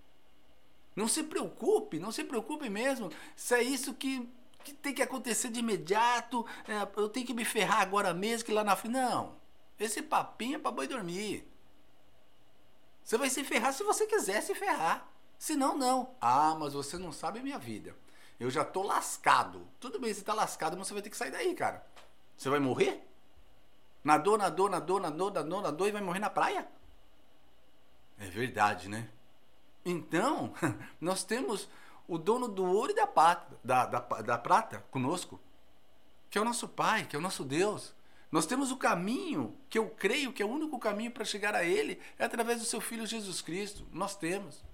Não 0.95 1.09
se 1.09 1.25
preocupe, 1.25 1.99
não 1.99 2.13
se 2.13 2.23
preocupe 2.25 2.69
mesmo. 2.69 3.11
Se 3.35 3.55
é 3.55 3.63
isso 3.63 3.95
que, 3.95 4.29
que 4.65 4.73
tem 4.73 4.95
que 4.95 5.03
acontecer 5.03 5.51
de 5.51 5.61
imediato, 5.61 6.45
é, 6.67 7.01
eu 7.01 7.09
tenho 7.09 7.27
que 7.27 7.35
me 7.35 7.45
ferrar 7.45 7.81
agora 7.81 8.13
mesmo, 8.15 8.47
que 8.47 8.53
lá 8.53 8.65
na 8.65 8.75
frente. 8.75 8.95
Não. 8.95 9.37
Esse 9.79 10.03
papinho 10.03 10.57
é 10.57 10.59
para 10.59 10.71
boi 10.71 10.89
dormir. 10.89 11.47
Você 13.05 13.19
vai 13.19 13.29
se 13.29 13.45
ferrar 13.45 13.73
se 13.73 13.85
você 13.85 14.07
quiser 14.07 14.41
se 14.41 14.55
ferrar. 14.55 15.07
Se 15.39 15.55
não, 15.55 15.77
não. 15.77 16.15
Ah, 16.21 16.57
mas 16.59 16.73
você 16.73 16.97
não 16.97 17.13
sabe 17.13 17.41
a 17.41 17.43
minha 17.43 17.59
vida. 17.59 17.95
Eu 18.41 18.51
já 18.51 18.65
tô 18.65 18.83
lascado. 18.83 19.67
Tudo 19.79 20.01
bem, 20.01 20.13
você 20.13 20.23
tá 20.23 20.33
lascado, 20.33 20.77
mas 20.77 20.89
você 20.89 20.95
vai 20.95 21.03
ter 21.03 21.11
que 21.11 21.17
sair 21.17 21.31
daí, 21.31 21.55
cara. 21.55 21.87
Você 22.37 22.49
vai 22.49 22.59
morrer? 22.59 23.07
Nadou, 24.03 24.39
nadou, 24.39 24.69
nadou, 24.69 25.01
nadou, 25.01 25.31
nadou, 25.31 25.63
nadou 25.63 25.89
e 25.89 25.93
vai 25.93 26.03
morrer 26.03 26.19
na 26.19 26.31
praia? 26.31 26.67
É 28.19 28.27
verdade, 28.27 28.89
né? 28.89 29.09
Então, 29.85 30.53
nós 31.01 31.25
temos 31.25 31.69
o 32.07 32.19
dono 32.19 32.49
do 32.49 32.65
ouro 32.65 32.93
e 32.93 32.95
da, 32.95 33.07
pata, 33.07 33.59
da, 33.63 33.87
da, 33.87 33.99
da 34.01 34.39
prata 34.39 34.85
conosco, 34.91 35.41
que 36.31 36.39
é 36.39 36.41
o 36.41 36.45
nosso 36.45 36.69
Pai, 36.69 37.07
que 37.07 37.17
é 37.17 37.19
o 37.19 37.23
nosso 37.23 37.45
Deus. 37.45 37.95
Nós 38.31 38.47
temos 38.47 38.73
o 38.73 38.77
caminho, 38.77 39.57
que 39.71 39.79
eu 39.79 39.89
creio 39.91 40.33
que 40.33 40.43
é 40.43 40.47
o 40.47 40.51
único 40.51 40.79
caminho 40.79 41.11
para 41.11 41.25
chegar 41.25 41.55
a 41.55 41.65
Ele, 41.65 42.01
é 42.19 42.25
através 42.25 42.59
do 42.59 42.67
seu 42.67 42.81
Filho 42.81 43.07
Jesus 43.07 43.41
Cristo. 43.41 43.87
Nós 43.93 44.17
temos. 44.17 44.65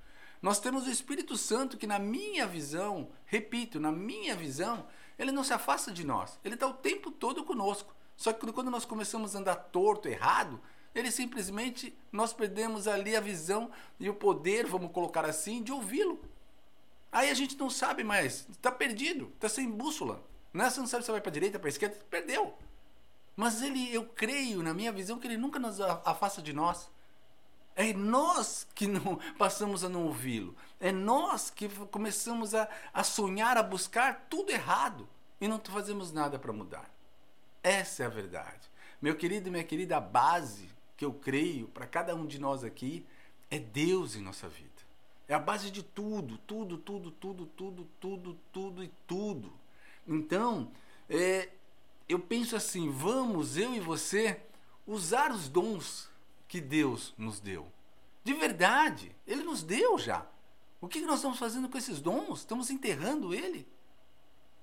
Nós 0.40 0.59
temos 0.59 0.87
o 0.87 0.90
Espírito 0.90 1.37
Santo 1.37 1.77
que, 1.77 1.87
na 1.87 1.99
minha 1.99 2.47
visão, 2.47 3.11
repito, 3.27 3.79
na 3.79 3.93
minha 3.93 4.35
visão, 4.35 4.87
ele 5.19 5.31
não 5.31 5.45
se 5.45 5.53
afasta 5.53 5.93
de 5.93 6.03
nós. 6.03 6.38
Ele 6.43 6.55
está 6.55 6.66
o 6.66 6.73
tempo 6.73 7.11
todo 7.11 7.45
conosco. 7.45 7.95
Só 8.16 8.33
que 8.33 8.51
quando 8.53 8.71
nós 8.71 8.87
começamos 8.87 9.37
a 9.37 9.38
andar 9.38 9.55
torto, 9.55 10.09
errado, 10.09 10.59
Ele 10.95 11.11
simplesmente, 11.11 11.95
nós 12.11 12.33
perdemos 12.33 12.88
ali 12.88 13.14
a 13.14 13.21
visão 13.21 13.71
e 13.99 14.09
o 14.09 14.14
poder, 14.14 14.66
vamos 14.66 14.93
colocar 14.93 15.27
assim, 15.27 15.62
de 15.62 15.73
ouvi-lo. 15.73 16.23
Aí 17.12 17.29
a 17.31 17.35
gente 17.35 17.57
não 17.57 17.68
sabe 17.68 18.05
mais, 18.05 18.46
está 18.51 18.70
perdido, 18.70 19.33
está 19.35 19.49
sem 19.49 19.68
bússola. 19.70 20.23
Né? 20.53 20.68
Você 20.68 20.81
não 20.81 20.87
sabe 20.87 21.05
se 21.05 21.11
vai 21.11 21.20
para 21.20 21.33
direita, 21.33 21.59
para 21.59 21.68
esquerda, 21.68 21.96
perdeu. 22.09 22.57
Mas 23.37 23.62
ele, 23.62 23.92
eu 23.92 24.05
creio, 24.05 24.62
na 24.62 24.75
minha 24.75 24.92
visão, 24.92 25.18
que 25.18 25.27
ele 25.27 25.37
nunca 25.37 25.59
nos 25.59 25.81
afasta 25.81 26.42
de 26.42 26.53
nós. 26.53 26.90
É 27.75 27.92
nós 27.92 28.66
que 28.75 28.87
não 28.87 29.18
passamos 29.38 29.83
a 29.83 29.88
não 29.88 30.05
ouvi-lo. 30.05 30.55
É 30.79 30.92
nós 30.92 31.51
que 31.51 31.68
começamos 31.87 32.55
a, 32.55 32.68
a 32.92 33.03
sonhar, 33.03 33.57
a 33.57 33.62
buscar 33.62 34.27
tudo 34.29 34.51
errado 34.51 35.09
e 35.40 35.49
não 35.49 35.59
fazemos 35.59 36.12
nada 36.12 36.38
para 36.38 36.53
mudar. 36.53 36.90
Essa 37.62 38.03
é 38.05 38.07
a 38.07 38.11
verdade. 38.11 38.70
Meu 39.01 39.16
querido 39.16 39.49
e 39.49 39.51
minha 39.51 39.64
querida, 39.64 39.96
a 39.96 40.01
base 40.01 40.68
que 40.96 41.05
eu 41.05 41.12
creio 41.12 41.68
para 41.68 41.87
cada 41.87 42.14
um 42.14 42.27
de 42.27 42.38
nós 42.38 42.62
aqui 42.62 43.07
é 43.51 43.59
Deus 43.59 44.14
em 44.14 44.20
nossa 44.20 44.49
vida. 44.49 44.70
É 45.31 45.35
a 45.35 45.38
base 45.38 45.71
de 45.71 45.81
tudo, 45.81 46.38
tudo, 46.38 46.77
tudo, 46.77 47.12
tudo, 47.12 47.47
tudo, 47.57 47.88
tudo, 48.01 48.38
tudo 48.53 48.83
e 48.83 48.88
tudo. 49.07 49.53
Então, 50.05 50.73
é, 51.09 51.51
eu 52.09 52.19
penso 52.19 52.57
assim: 52.57 52.90
vamos, 52.90 53.57
eu 53.57 53.73
e 53.73 53.79
você, 53.79 54.40
usar 54.85 55.31
os 55.31 55.49
dons 55.49 56.11
que 56.49 56.61
Deus 56.61 57.14
nos 57.16 57.38
deu. 57.38 57.71
De 58.25 58.35
verdade, 58.35 59.14
Ele 59.25 59.45
nos 59.45 59.62
deu 59.62 59.97
já. 60.01 60.27
O 60.81 60.88
que 60.88 61.01
nós 61.03 61.19
estamos 61.19 61.38
fazendo 61.38 61.69
com 61.69 61.79
esses 61.79 62.01
dons? 62.01 62.40
Estamos 62.40 62.69
enterrando 62.69 63.33
Ele? 63.33 63.69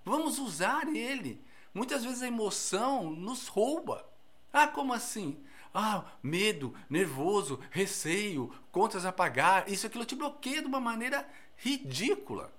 Vamos 0.03 0.37
usar 0.37 0.85
Ele. 0.93 1.41
Muitas 1.73 2.03
vezes 2.03 2.21
a 2.21 2.27
emoção 2.27 3.09
nos 3.09 3.47
rouba. 3.47 4.05
Ah, 4.51 4.67
como 4.67 4.91
assim? 4.93 5.41
Ah, 5.79 6.03
medo, 6.23 6.73
nervoso, 6.89 7.59
receio, 7.69 8.51
contas 8.71 9.05
a 9.05 9.11
pagar, 9.11 9.69
isso 9.69 9.85
aquilo 9.85 10.05
te 10.05 10.15
bloqueia 10.15 10.59
de 10.59 10.67
uma 10.67 10.79
maneira 10.79 11.29
ridícula. 11.55 12.51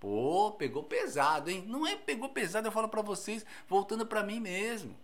Pô, 0.00 0.50
pegou 0.58 0.82
pesado, 0.82 1.48
hein? 1.48 1.64
Não 1.68 1.86
é 1.86 1.94
pegou 1.94 2.28
pesado, 2.30 2.66
eu 2.66 2.72
falo 2.72 2.88
para 2.88 3.02
vocês, 3.02 3.46
voltando 3.68 4.04
para 4.04 4.24
mim 4.24 4.40
mesmo. 4.40 4.96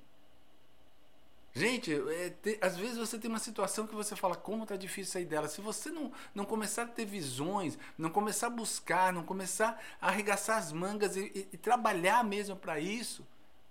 Gente, 1.55 1.95
é, 1.95 2.31
te, 2.31 2.59
às 2.61 2.77
vezes 2.77 2.99
você 2.99 3.17
tem 3.17 3.31
uma 3.31 3.39
situação 3.39 3.87
que 3.87 3.95
você 3.95 4.17
fala, 4.17 4.35
como 4.35 4.67
tá 4.67 4.75
difícil 4.75 5.13
sair 5.13 5.25
dela. 5.25 5.47
Se 5.47 5.61
você 5.61 5.89
não, 5.89 6.11
não 6.35 6.45
começar 6.45 6.83
a 6.83 6.89
ter 6.89 7.05
visões, 7.05 7.79
não 7.97 8.11
começar 8.11 8.49
a 8.49 8.51
buscar, 8.51 9.13
não 9.13 9.23
começar 9.23 9.81
a 10.01 10.09
arregaçar 10.09 10.59
as 10.59 10.73
mangas 10.73 11.17
e, 11.17 11.31
e, 11.33 11.49
e 11.53 11.57
trabalhar 11.57 12.25
mesmo 12.25 12.57
para 12.57 12.81
isso, 12.81 13.25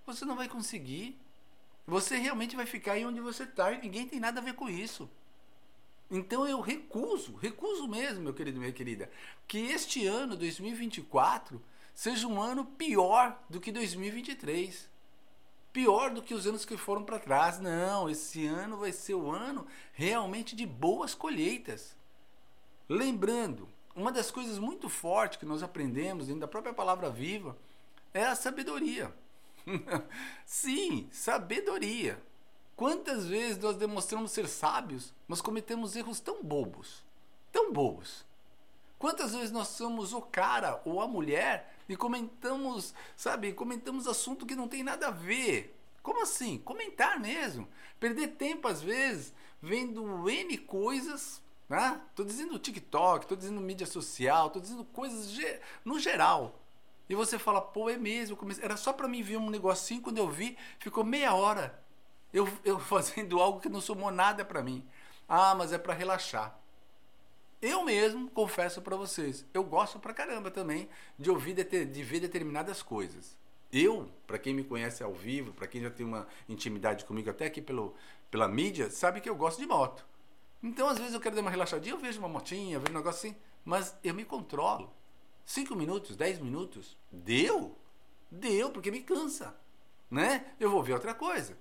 você 0.05 0.23
não 0.23 0.38
vai 0.38 0.47
conseguir. 0.47 1.19
Você 1.88 2.17
realmente 2.17 2.56
vai 2.56 2.65
ficar 2.65 2.93
aí 2.93 3.06
onde 3.06 3.21
você 3.21 3.43
está 3.43 3.71
e 3.71 3.82
ninguém 3.82 4.08
tem 4.08 4.19
nada 4.19 4.39
a 4.39 4.43
ver 4.43 4.54
com 4.54 4.67
isso. 4.69 5.10
Então 6.10 6.48
eu 6.48 6.60
recuso, 6.62 7.36
recuso 7.36 7.88
mesmo, 7.88 8.24
meu 8.24 8.34
querido, 8.34 8.60
minha 8.60 8.71
querida, 8.71 9.10
que 9.48 9.58
este 9.58 10.06
ano, 10.06 10.36
2024, 10.36 11.62
seja 11.93 12.28
um 12.28 12.41
ano 12.41 12.65
pior 12.65 13.39
do 13.50 13.60
que 13.60 13.71
2023. 13.71 14.89
Pior 15.74 16.10
do 16.10 16.21
que 16.21 16.34
os 16.34 16.48
anos 16.48 16.63
que 16.63 16.78
foram 16.78 17.04
para 17.04 17.19
trás. 17.19 17.60
Não, 17.60 18.10
esse 18.10 18.45
ano 18.45 18.78
vai 18.78 18.91
ser 18.91 19.13
o 19.13 19.30
ano 19.30 19.67
realmente 19.93 20.56
de 20.56 20.65
boas 20.65 21.13
colheitas. 21.13 21.95
Lembrando, 22.88 23.67
uma 23.95 24.12
das 24.12 24.32
coisas 24.32 24.58
muito 24.58 24.88
fortes 24.88 25.38
que 25.38 25.45
nós 25.45 25.62
aprendemos 25.63 26.28
dentro 26.28 26.41
da 26.41 26.48
própria 26.48 26.74
palavra 26.74 27.10
viva 27.10 27.58
é 28.13 28.24
a 28.24 28.36
sabedoria. 28.36 29.13
Sim, 30.45 31.08
sabedoria. 31.12 32.21
Quantas 32.75 33.25
vezes 33.25 33.58
nós 33.58 33.78
demonstramos 33.78 34.32
ser 34.32 34.47
sábios, 34.47 35.13
mas 35.28 35.41
cometemos 35.41 35.95
erros 35.95 36.19
tão 36.19 36.43
bobos, 36.43 37.06
tão 37.51 37.71
bobos. 37.71 38.25
Quantas 38.99 39.34
vezes 39.34 39.51
nós 39.51 39.69
somos 39.69 40.13
o 40.13 40.21
cara 40.21 40.82
ou 40.86 41.01
a 41.01 41.08
mulher 41.08 41.73
e 41.88 41.95
comentamos, 41.95 42.93
sabe, 43.15 43.54
comentamos 43.54 44.08
assunto 44.08 44.45
que 44.45 44.56
não 44.56 44.67
tem 44.67 44.84
nada 44.84 45.08
a 45.08 45.12
ver. 45.12 45.78
Como 46.01 46.21
assim? 46.21 46.58
Comentar 46.60 47.19
mesmo. 47.19 47.67
Perder 47.99 48.30
tempo 48.30 48.67
às 48.67 48.82
vezes 48.82 49.34
vendo 49.62 50.30
N 50.30 50.58
coisas, 50.60 51.41
né? 51.67 51.99
Tô 52.13 52.23
dizendo 52.23 52.60
TikTok, 52.60 53.25
tô 53.25 53.36
dizendo 53.36 53.60
mídia 53.62 53.88
social, 53.88 54.49
tô 54.49 54.60
dizendo 54.60 54.86
coisas 54.86 55.34
no 55.84 55.99
geral. 55.99 56.60
E 57.08 57.15
você 57.15 57.38
fala, 57.38 57.62
pô, 57.62 57.89
é 57.89 57.98
mesmo. 57.98 58.38
Era 58.62 58.78
só 58.78 58.91
para 58.91 59.08
mim 59.08 59.22
ver 59.22 59.38
um 59.38 59.50
negocinho, 59.50 60.02
quando 60.02 60.18
eu 60.18 60.30
vi, 60.30 60.58
ficou 60.80 61.04
meia 61.04 61.34
hora 61.34 61.86
eu, 62.36 62.48
eu 62.65 62.78
fazendo 62.78 63.39
algo 63.39 63.62
que 63.62 63.70
não 63.70 63.82
somou 63.82 64.12
nada 64.12 64.44
para 64.44 64.62
mim. 64.62 64.86
Ah, 65.28 65.56
mas 65.56 65.72
é 65.72 65.78
para 65.78 65.94
relaxar. 65.94 66.60
Eu 67.62 67.84
mesmo 67.84 68.30
confesso 68.30 68.82
para 68.82 68.96
vocês, 68.96 69.46
eu 69.54 69.63
gosto 69.63 69.98
pra 69.98 70.13
caramba 70.13 70.52
também 70.52 70.88
de 71.18 71.32
ouvir 71.32 71.54
de 71.54 72.04
ver 72.04 72.20
determinadas 72.20 72.84
coisas. 72.84 73.36
Eu, 73.72 74.12
para 74.28 74.38
quem 74.38 74.54
me 74.54 74.63
conhece 74.63 75.02
ao 75.02 75.13
vivo, 75.13 75.52
para 75.54 75.65
quem 75.65 75.82
já 75.82 75.89
tem 75.89 76.06
uma 76.06 76.28
intimidade 76.48 77.06
comigo 77.06 77.30
até 77.30 77.46
aqui 77.46 77.62
pelo, 77.62 77.96
pela 78.30 78.48
mídia, 78.48 78.91
sabe 78.91 79.20
que 79.20 79.30
eu 79.30 79.36
gosto 79.36 79.60
de 79.60 79.65
moto. 79.65 80.06
Então, 80.62 80.88
às 80.88 80.98
vezes 80.98 81.13
eu 81.13 81.20
quero 81.20 81.36
dar 81.36 81.41
uma 81.41 81.50
relaxadinha, 81.50 81.96
eu 81.96 82.00
vejo 82.00 82.20
uma 82.20 82.28
motinha, 82.28 82.78
vejo 82.78 82.91
um 82.91 82.98
negócio 82.98 83.30
assim, 83.30 83.38
mas 83.63 83.98
eu 84.04 84.13
me 84.13 84.26
controlo. 84.26 84.91
Cinco 85.45 85.75
minutos, 85.75 86.15
dez 86.15 86.39
minutos, 86.39 86.97
deu? 87.12 87.77
Deu, 88.31 88.71
porque 88.71 88.89
me 88.89 89.01
cansa, 89.01 89.55
né? 90.10 90.53
Eu 90.60 90.71
vou 90.71 90.81
ver 90.81 90.93
outra 90.93 91.13
coisa. 91.13 91.55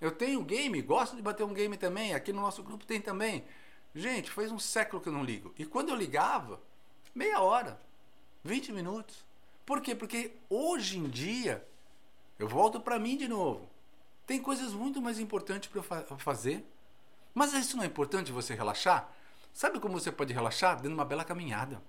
Eu 0.00 0.12
tenho 0.12 0.44
game, 0.44 0.80
gosto 0.82 1.16
de 1.16 1.22
bater 1.22 1.44
um 1.44 1.54
game 1.54 1.76
também. 1.76 2.14
Aqui 2.14 2.32
no 2.32 2.42
nosso 2.42 2.62
grupo 2.62 2.84
tem 2.84 3.00
também. 3.00 3.44
Gente, 3.94 4.30
faz 4.30 4.52
um 4.52 4.58
século 4.58 5.00
que 5.02 5.08
eu 5.08 5.12
não 5.12 5.24
ligo. 5.24 5.54
E 5.58 5.64
quando 5.64 5.88
eu 5.88 5.96
ligava, 5.96 6.60
meia 7.14 7.40
hora, 7.40 7.80
20 8.44 8.72
minutos. 8.72 9.24
Por 9.66 9.80
quê? 9.80 9.94
Porque 9.94 10.32
hoje 10.48 10.98
em 10.98 11.08
dia, 11.08 11.66
eu 12.38 12.46
volto 12.46 12.80
para 12.80 12.98
mim 12.98 13.16
de 13.16 13.26
novo. 13.26 13.68
Tem 14.26 14.40
coisas 14.40 14.72
muito 14.72 15.00
mais 15.00 15.18
importantes 15.18 15.68
para 15.68 15.78
eu 15.78 15.82
fa 15.82 16.02
fazer. 16.18 16.64
Mas 17.34 17.52
isso 17.52 17.76
não 17.76 17.84
é 17.84 17.86
importante 17.86 18.32
você 18.32 18.54
relaxar? 18.54 19.12
Sabe 19.52 19.80
como 19.80 19.98
você 19.98 20.12
pode 20.12 20.32
relaxar? 20.32 20.80
Dando 20.80 20.94
uma 20.94 21.04
bela 21.04 21.24
caminhada. 21.24 21.82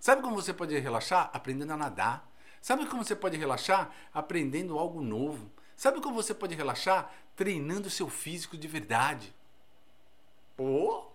Sabe 0.00 0.22
como 0.22 0.34
você 0.34 0.54
pode 0.54 0.76
relaxar? 0.78 1.30
Aprendendo 1.32 1.74
a 1.74 1.76
nadar. 1.76 2.28
Sabe 2.60 2.86
como 2.86 3.04
você 3.04 3.14
pode 3.14 3.36
relaxar? 3.36 3.94
Aprendendo 4.12 4.78
algo 4.78 5.02
novo. 5.02 5.52
Sabe 5.76 6.00
como 6.00 6.14
você 6.14 6.34
pode 6.34 6.54
relaxar? 6.54 7.12
Treinando 7.36 7.90
seu 7.90 8.08
físico 8.08 8.56
de 8.56 8.66
verdade. 8.66 9.34
Ou 10.56 11.14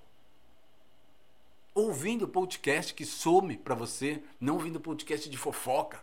ouvindo 1.74 2.28
podcast 2.28 2.94
que 2.94 3.06
some 3.06 3.58
para 3.58 3.76
você, 3.76 4.24
não 4.40 4.54
ouvindo 4.54 4.80
podcast 4.80 5.30
de 5.30 5.38
fofoca, 5.38 6.02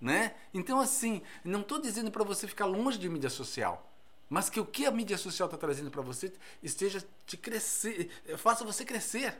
né? 0.00 0.36
Então 0.54 0.78
assim, 0.78 1.22
não 1.42 1.62
estou 1.62 1.80
dizendo 1.80 2.10
para 2.10 2.22
você 2.22 2.46
ficar 2.46 2.66
longe 2.66 2.96
de 2.96 3.08
mídia 3.08 3.28
social, 3.28 3.90
mas 4.30 4.48
que 4.48 4.60
o 4.60 4.64
que 4.64 4.86
a 4.86 4.92
mídia 4.92 5.18
social 5.18 5.46
está 5.46 5.58
trazendo 5.58 5.90
para 5.90 6.02
você 6.02 6.32
esteja 6.62 7.04
te 7.26 7.36
crescer, 7.36 8.08
faça 8.36 8.64
você 8.64 8.84
crescer, 8.84 9.36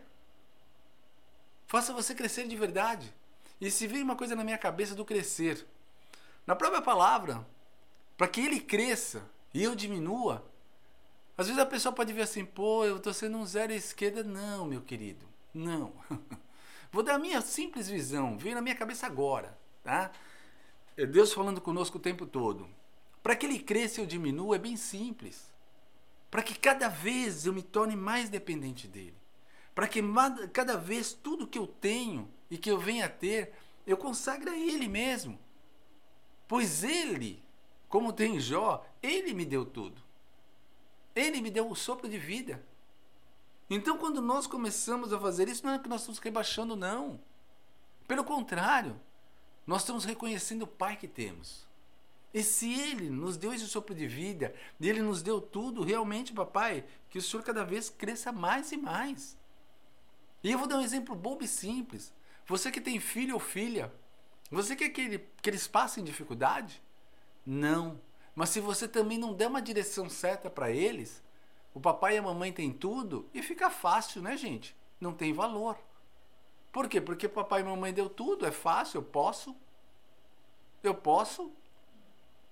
faça 1.69 1.93
você 1.93 2.15
crescer 2.15 2.49
de 2.49 2.57
verdade. 2.57 3.15
E 3.61 3.71
se 3.71 3.87
vem 3.87 4.03
uma 4.03 4.17
coisa 4.17 4.35
na 4.35 4.43
minha 4.43 4.59
cabeça 4.59 4.95
do 4.95 5.05
crescer, 5.05 5.65
na 6.47 6.57
própria 6.57 6.83
palavra, 6.83 7.47
para 8.17 8.27
que 8.27 8.41
ele 8.41 8.59
cresça 8.59 9.23
e 9.55 9.63
eu 9.63 9.77
diminua. 9.77 10.45
Às 11.37 11.47
vezes 11.47 11.61
a 11.61 11.67
pessoa 11.67 11.95
pode 11.95 12.13
ver 12.13 12.23
assim, 12.23 12.45
pô, 12.45 12.85
eu 12.85 12.97
estou 12.97 13.13
sendo 13.13 13.37
um 13.37 13.47
zero 13.47 13.73
à 13.73 13.77
esquerda. 13.77 14.25
Não, 14.25 14.65
meu 14.65 14.81
querido, 14.81 15.25
não. 15.55 15.93
Vou 16.91 17.03
dar 17.03 17.15
a 17.17 17.19
minha 17.19 17.41
simples 17.43 17.89
visão, 17.89 18.39
veio 18.39 18.55
na 18.55 18.63
minha 18.63 18.75
cabeça 18.75 19.07
agora, 19.07 19.57
tá? 19.85 20.11
É 20.97 21.05
Deus 21.05 21.33
falando 21.35 21.61
conosco 21.61 21.99
o 21.99 22.01
tempo 22.01 22.27
todo. 22.27 22.69
Para 23.23 23.37
que 23.37 23.45
ele 23.45 23.59
cresça 23.59 24.01
e 24.01 24.05
eu 24.05 24.07
diminua 24.07 24.57
é 24.57 24.59
bem 24.59 24.77
simples. 24.77 25.53
Para 26.31 26.43
que 26.43 26.59
cada 26.59 26.89
vez 26.89 27.45
eu 27.45 27.53
me 27.53 27.63
torne 27.63 27.95
mais 27.95 28.31
dependente 28.31 28.89
dele. 28.89 29.18
Para 29.79 29.87
que 29.87 30.03
cada 30.53 30.77
vez 30.77 31.13
tudo 31.13 31.47
que 31.47 31.57
eu 31.57 31.65
tenho 31.65 32.29
e 32.51 32.59
que 32.59 32.69
eu 32.69 32.81
venha 32.81 33.07
a 33.07 33.09
ter, 33.09 33.53
eu 33.87 33.97
consagre 33.97 34.51
a 34.51 34.59
ele 34.59 34.89
mesmo. 34.89 35.39
Pois 36.49 36.83
ele 36.83 37.41
como 37.89 38.13
tem 38.13 38.41
Jó, 38.41 38.85
ele 39.01 39.33
me 39.33 39.45
deu 39.45 39.65
tudo. 39.65 40.03
Ele 41.15 41.41
me 41.41 41.49
deu 41.49 41.71
o 41.71 41.77
sopro 41.77 42.09
de 42.09 42.19
vida. 42.19 42.61
Então, 43.71 43.97
quando 43.97 44.21
nós 44.21 44.49
começamos 44.49 45.13
a 45.13 45.21
fazer 45.21 45.47
isso, 45.47 45.65
não 45.65 45.75
é 45.75 45.79
que 45.79 45.89
nós 45.89 46.01
estamos 46.01 46.19
rebaixando, 46.19 46.75
não. 46.75 47.21
Pelo 48.09 48.25
contrário, 48.25 49.01
nós 49.65 49.83
estamos 49.83 50.05
reconhecendo 50.05 50.63
o 50.63 50.67
Pai 50.67 50.97
que 50.97 51.07
temos. 51.07 51.69
E 52.35 52.43
se 52.43 52.75
Ele 52.75 53.09
nos 53.09 53.37
deu 53.37 53.55
esse 53.55 53.69
sopro 53.69 53.95
de 53.95 54.09
vida, 54.09 54.53
e 54.81 54.89
Ele 54.89 55.03
nos 55.03 55.23
deu 55.23 55.41
tudo, 55.41 55.85
realmente, 55.85 56.33
papai, 56.33 56.85
que 57.09 57.19
o 57.19 57.23
Senhor 57.23 57.45
cada 57.45 57.65
vez 57.65 57.89
cresça 57.89 58.33
mais 58.33 58.73
e 58.73 58.77
mais. 58.77 59.38
E 60.43 60.51
eu 60.53 60.59
vou 60.59 60.69
dar 60.69 60.79
um 60.79 60.83
exemplo 60.83 61.15
bobo 61.15 61.45
e 61.45 61.49
simples. 61.49 62.13
Você 62.47 62.71
que 62.71 62.81
tem 62.81 62.99
filho 63.01 63.35
ou 63.35 63.41
filha, 63.41 63.93
você 64.51 64.75
quer 64.77 64.89
que, 64.91 65.01
ele, 65.01 65.19
que 65.43 65.51
eles 65.51 65.67
passem 65.69 66.05
dificuldade? 66.05 66.83
Não. 67.45 68.01
Mas 68.35 68.51
se 68.51 68.61
você 68.61 68.87
também 68.89 69.19
não 69.19 69.35
der 69.35 69.49
uma 69.49 69.63
direção 69.63 70.09
certa 70.09 70.49
para 70.51 70.71
eles, 70.71 71.23
O 71.75 71.81
papai 71.81 72.15
e 72.17 72.19
a 72.19 72.23
mamãe 72.23 72.53
têm 72.53 72.73
tudo 72.73 73.29
e 73.33 73.43
fica 73.43 73.71
fácil, 73.71 74.23
né, 74.23 74.37
gente? 74.37 74.77
Não 75.01 75.13
tem 75.13 75.33
valor. 75.33 75.79
Por 76.73 76.89
quê? 76.89 77.01
Porque 77.01 77.29
papai 77.29 77.61
e 77.61 77.65
mamãe 77.65 77.93
deu 77.93 78.09
tudo, 78.11 78.47
é 78.47 78.51
fácil, 78.53 78.99
eu 78.99 79.03
posso. 79.05 79.57
Eu 80.83 80.95
posso. 80.95 81.53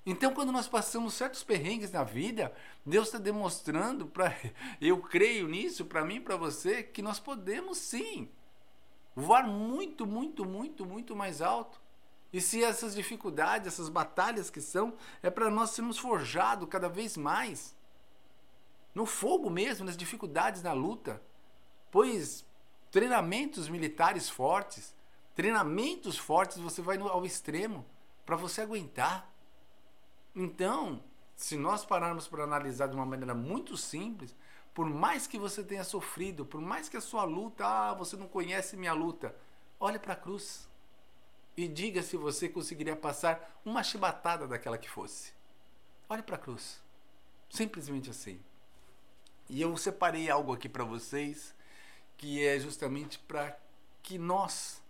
Então, 0.08 0.32
quando 0.32 0.52
nós 0.52 0.68
passamos 0.68 1.14
certos 1.14 1.42
perrengues 1.42 1.90
na 1.90 2.04
vida, 2.04 2.54
Deus 2.84 3.08
está 3.08 3.18
demonstrando 3.18 4.06
para 4.06 4.32
eu 4.80 5.02
creio 5.02 5.48
nisso, 5.48 5.84
para 5.84 6.04
mim, 6.04 6.20
para 6.20 6.36
você, 6.36 6.84
que 6.84 7.02
nós 7.02 7.18
podemos 7.18 7.76
sim 7.76 8.30
voar 9.16 9.44
muito, 9.48 10.06
muito, 10.06 10.44
muito, 10.44 10.86
muito 10.86 11.16
mais 11.16 11.42
alto. 11.42 11.80
E 12.32 12.40
se 12.40 12.62
essas 12.62 12.94
dificuldades, 12.94 13.66
essas 13.66 13.88
batalhas 13.88 14.48
que 14.48 14.60
são, 14.60 14.94
é 15.22 15.30
para 15.30 15.50
nós 15.50 15.70
sermos 15.70 15.98
forjados 15.98 16.68
cada 16.68 16.88
vez 16.88 17.16
mais 17.16 17.74
no 18.94 19.06
fogo 19.06 19.50
mesmo, 19.50 19.86
nas 19.86 19.96
dificuldades 19.96 20.62
na 20.62 20.72
luta. 20.72 21.20
Pois 21.90 22.46
treinamentos 22.92 23.68
militares 23.68 24.28
fortes, 24.28 24.94
treinamentos 25.34 26.16
fortes, 26.16 26.58
você 26.58 26.80
vai 26.80 26.96
ao 26.96 27.26
extremo 27.26 27.84
para 28.24 28.36
você 28.36 28.60
aguentar. 28.60 29.35
Então, 30.36 31.02
se 31.34 31.56
nós 31.56 31.84
pararmos 31.84 32.28
para 32.28 32.44
analisar 32.44 32.88
de 32.88 32.94
uma 32.94 33.06
maneira 33.06 33.34
muito 33.34 33.74
simples, 33.76 34.36
por 34.74 34.84
mais 34.84 35.26
que 35.26 35.38
você 35.38 35.64
tenha 35.64 35.82
sofrido, 35.82 36.44
por 36.44 36.60
mais 36.60 36.90
que 36.90 36.98
a 36.98 37.00
sua 37.00 37.24
luta, 37.24 37.66
ah, 37.66 37.94
você 37.94 38.14
não 38.14 38.28
conhece 38.28 38.76
minha 38.76 38.92
luta, 38.92 39.34
olhe 39.80 39.98
para 39.98 40.12
a 40.12 40.16
cruz 40.16 40.68
e 41.56 41.66
diga 41.66 42.02
se 42.02 42.18
você 42.18 42.50
conseguiria 42.50 42.94
passar 42.94 43.58
uma 43.64 43.82
chibatada 43.82 44.46
daquela 44.46 44.76
que 44.76 44.90
fosse. 44.90 45.32
Olhe 46.06 46.22
para 46.22 46.36
a 46.36 46.38
cruz. 46.38 46.82
Simplesmente 47.48 48.10
assim. 48.10 48.38
E 49.48 49.62
eu 49.62 49.74
separei 49.78 50.28
algo 50.28 50.52
aqui 50.52 50.68
para 50.68 50.84
vocês 50.84 51.54
que 52.18 52.44
é 52.44 52.58
justamente 52.58 53.18
para 53.20 53.58
que 54.02 54.18
nós 54.18 54.82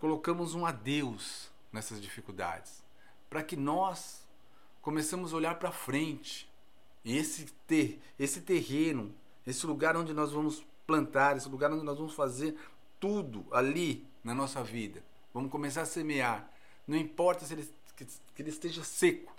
colocamos 0.00 0.54
um 0.54 0.64
adeus 0.64 1.50
nessas 1.72 2.00
dificuldades, 2.00 2.82
para 3.28 3.42
que 3.42 3.56
nós 3.56 4.26
começamos 4.80 5.32
a 5.32 5.36
olhar 5.36 5.58
para 5.58 5.72
frente. 5.72 6.48
E 7.04 7.16
esse 7.16 7.46
ter, 7.66 8.00
esse 8.18 8.40
terreno, 8.40 9.14
esse 9.46 9.66
lugar 9.66 9.96
onde 9.96 10.12
nós 10.12 10.32
vamos 10.32 10.64
plantar, 10.86 11.36
esse 11.36 11.48
lugar 11.48 11.72
onde 11.72 11.84
nós 11.84 11.98
vamos 11.98 12.14
fazer 12.14 12.56
tudo 12.98 13.46
ali 13.50 14.06
na 14.22 14.34
nossa 14.34 14.62
vida. 14.62 15.02
Vamos 15.32 15.50
começar 15.50 15.82
a 15.82 15.86
semear. 15.86 16.50
Não 16.86 16.96
importa 16.96 17.44
se 17.44 17.54
ele, 17.54 17.68
que, 17.96 18.04
que 18.04 18.42
ele 18.42 18.50
esteja 18.50 18.82
seco. 18.82 19.34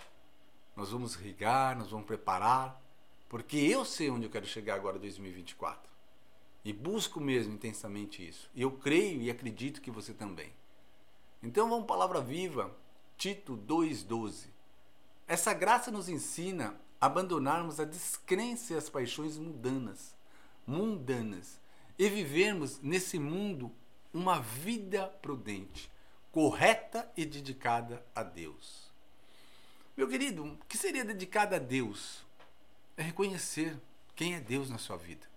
Nós 0.76 0.90
vamos 0.90 1.14
regar, 1.14 1.76
nós 1.76 1.90
vamos 1.90 2.06
preparar, 2.06 2.80
porque 3.28 3.56
eu 3.56 3.84
sei 3.84 4.10
onde 4.10 4.26
eu 4.26 4.30
quero 4.30 4.46
chegar 4.46 4.76
agora 4.76 4.96
em 4.96 5.00
2024. 5.00 5.90
E 6.64 6.72
busco 6.72 7.20
mesmo 7.20 7.54
intensamente 7.54 8.26
isso. 8.26 8.50
E 8.54 8.62
eu 8.62 8.70
creio 8.70 9.20
e 9.22 9.30
acredito 9.30 9.80
que 9.80 9.90
você 9.90 10.12
também. 10.12 10.52
Então 11.42 11.68
vamos 11.68 11.86
palavra 11.86 12.20
viva, 12.20 12.70
Tito 13.18 13.56
2:12. 13.56 14.46
Essa 15.26 15.52
graça 15.52 15.90
nos 15.90 16.08
ensina 16.08 16.80
a 17.00 17.06
abandonarmos 17.06 17.80
a 17.80 17.84
descrença 17.84 18.72
e 18.72 18.76
as 18.76 18.88
paixões 18.88 19.36
mundanas, 19.36 20.14
mundanas, 20.64 21.58
e 21.98 22.08
vivermos 22.08 22.80
nesse 22.80 23.18
mundo 23.18 23.72
uma 24.14 24.40
vida 24.40 25.08
prudente, 25.20 25.90
correta 26.30 27.10
e 27.16 27.26
dedicada 27.26 28.06
a 28.14 28.22
Deus. 28.22 28.88
Meu 29.96 30.08
querido, 30.08 30.44
o 30.44 30.56
que 30.68 30.78
seria 30.78 31.04
dedicada 31.04 31.56
a 31.56 31.58
Deus? 31.58 32.24
É 32.96 33.02
reconhecer 33.02 33.76
quem 34.14 34.36
é 34.36 34.40
Deus 34.40 34.70
na 34.70 34.78
sua 34.78 34.96
vida. 34.96 35.28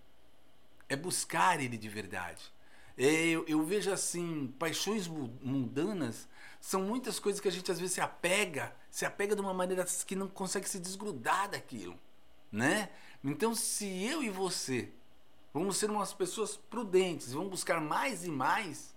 É 0.88 0.94
buscar 0.94 1.60
Ele 1.60 1.76
de 1.76 1.88
verdade. 1.88 2.44
É, 2.96 3.26
eu, 3.28 3.44
eu, 3.46 3.62
vejo 3.62 3.90
assim, 3.90 4.54
paixões 4.58 5.08
mundanas 5.08 6.28
são 6.60 6.82
muitas 6.82 7.18
coisas 7.18 7.40
que 7.40 7.48
a 7.48 7.50
gente 7.50 7.70
às 7.70 7.78
vezes 7.78 7.94
se 7.94 8.00
apega, 8.00 8.74
se 8.90 9.04
apega 9.04 9.34
de 9.34 9.40
uma 9.40 9.54
maneira 9.54 9.84
que 10.06 10.14
não 10.14 10.28
consegue 10.28 10.68
se 10.68 10.78
desgrudar 10.78 11.50
daquilo, 11.50 11.98
né? 12.50 12.90
Então, 13.24 13.54
se 13.54 13.86
eu 14.04 14.22
e 14.22 14.30
você 14.30 14.92
vamos 15.52 15.76
ser 15.76 15.90
umas 15.90 16.12
pessoas 16.14 16.56
prudentes, 16.56 17.32
vamos 17.32 17.50
buscar 17.50 17.80
mais 17.80 18.24
e 18.24 18.30
mais, 18.30 18.94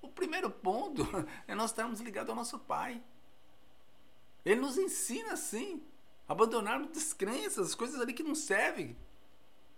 o 0.00 0.08
primeiro 0.08 0.50
ponto 0.50 1.02
é 1.48 1.54
nós 1.54 1.70
estarmos 1.70 2.00
ligados 2.00 2.30
ao 2.30 2.36
nosso 2.36 2.58
Pai. 2.58 3.02
Ele 4.44 4.60
nos 4.60 4.76
ensina 4.76 5.32
assim, 5.32 5.82
abandonarmos 6.28 6.90
descrenças, 6.90 7.68
as 7.68 7.74
coisas 7.74 8.00
ali 8.00 8.12
que 8.12 8.22
não 8.22 8.34
servem. 8.34 8.96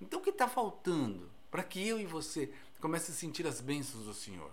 Então, 0.00 0.20
o 0.20 0.22
que 0.22 0.30
está 0.30 0.48
faltando 0.48 1.30
para 1.50 1.62
que 1.62 1.86
eu 1.86 1.98
e 1.98 2.06
você 2.06 2.52
comece 2.86 3.10
a 3.10 3.14
sentir 3.14 3.44
as 3.48 3.60
bênçãos 3.60 4.04
do 4.04 4.14
Senhor? 4.14 4.52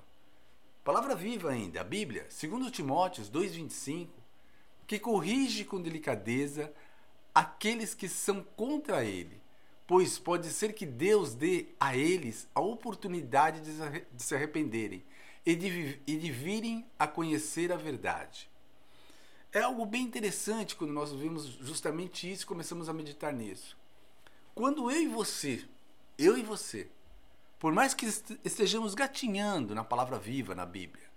Palavra 0.84 1.14
viva 1.16 1.52
ainda, 1.52 1.82
a 1.82 1.84
Bíblia, 1.84 2.26
segundo 2.32 2.72
Timóteos 2.72 3.30
2:25, 3.30 4.10
que 4.88 4.98
corrige 4.98 5.64
com 5.64 5.80
delicadeza 5.80 6.74
aqueles 7.32 7.94
que 7.94 8.10
são 8.10 8.44
contra 8.56 9.06
ele, 9.06 9.40
pois 9.86 10.18
pode 10.18 10.50
ser 10.50 10.74
que 10.74 10.84
Deus 10.84 11.36
dê 11.36 11.68
a 11.80 11.96
eles 11.96 12.48
a 12.56 12.60
oportunidade 12.60 13.62
de 13.62 14.24
se 14.24 14.34
arrependerem 14.34 15.04
e 15.46 15.56
de, 15.56 16.02
e 16.08 16.18
de 16.18 16.32
virem 16.32 16.84
a 16.98 17.06
conhecer 17.06 17.72
a 17.72 17.78
verdade. 17.78 18.50
É 19.52 19.62
algo 19.62 19.86
bem 19.86 20.02
interessante 20.02 20.76
quando 20.76 20.92
nós 20.92 21.12
vemos 21.12 21.46
justamente 21.62 22.32
isso 22.32 22.46
e 22.46 22.48
começamos 22.48 22.90
a 22.90 22.94
meditar 22.94 23.32
nisso. 23.32 23.78
Quando 24.56 24.90
eu 24.90 25.04
e 25.04 25.08
você, 25.08 25.64
eu 26.18 26.36
e 26.36 26.42
você, 26.42 26.90
por 27.64 27.72
mais 27.72 27.94
que 27.94 28.06
estejamos 28.44 28.94
gatinhando 28.94 29.74
na 29.74 29.86
palavra 29.86 30.20
viva 30.20 30.54
na 30.54 30.66
Bíblia, 30.66 31.10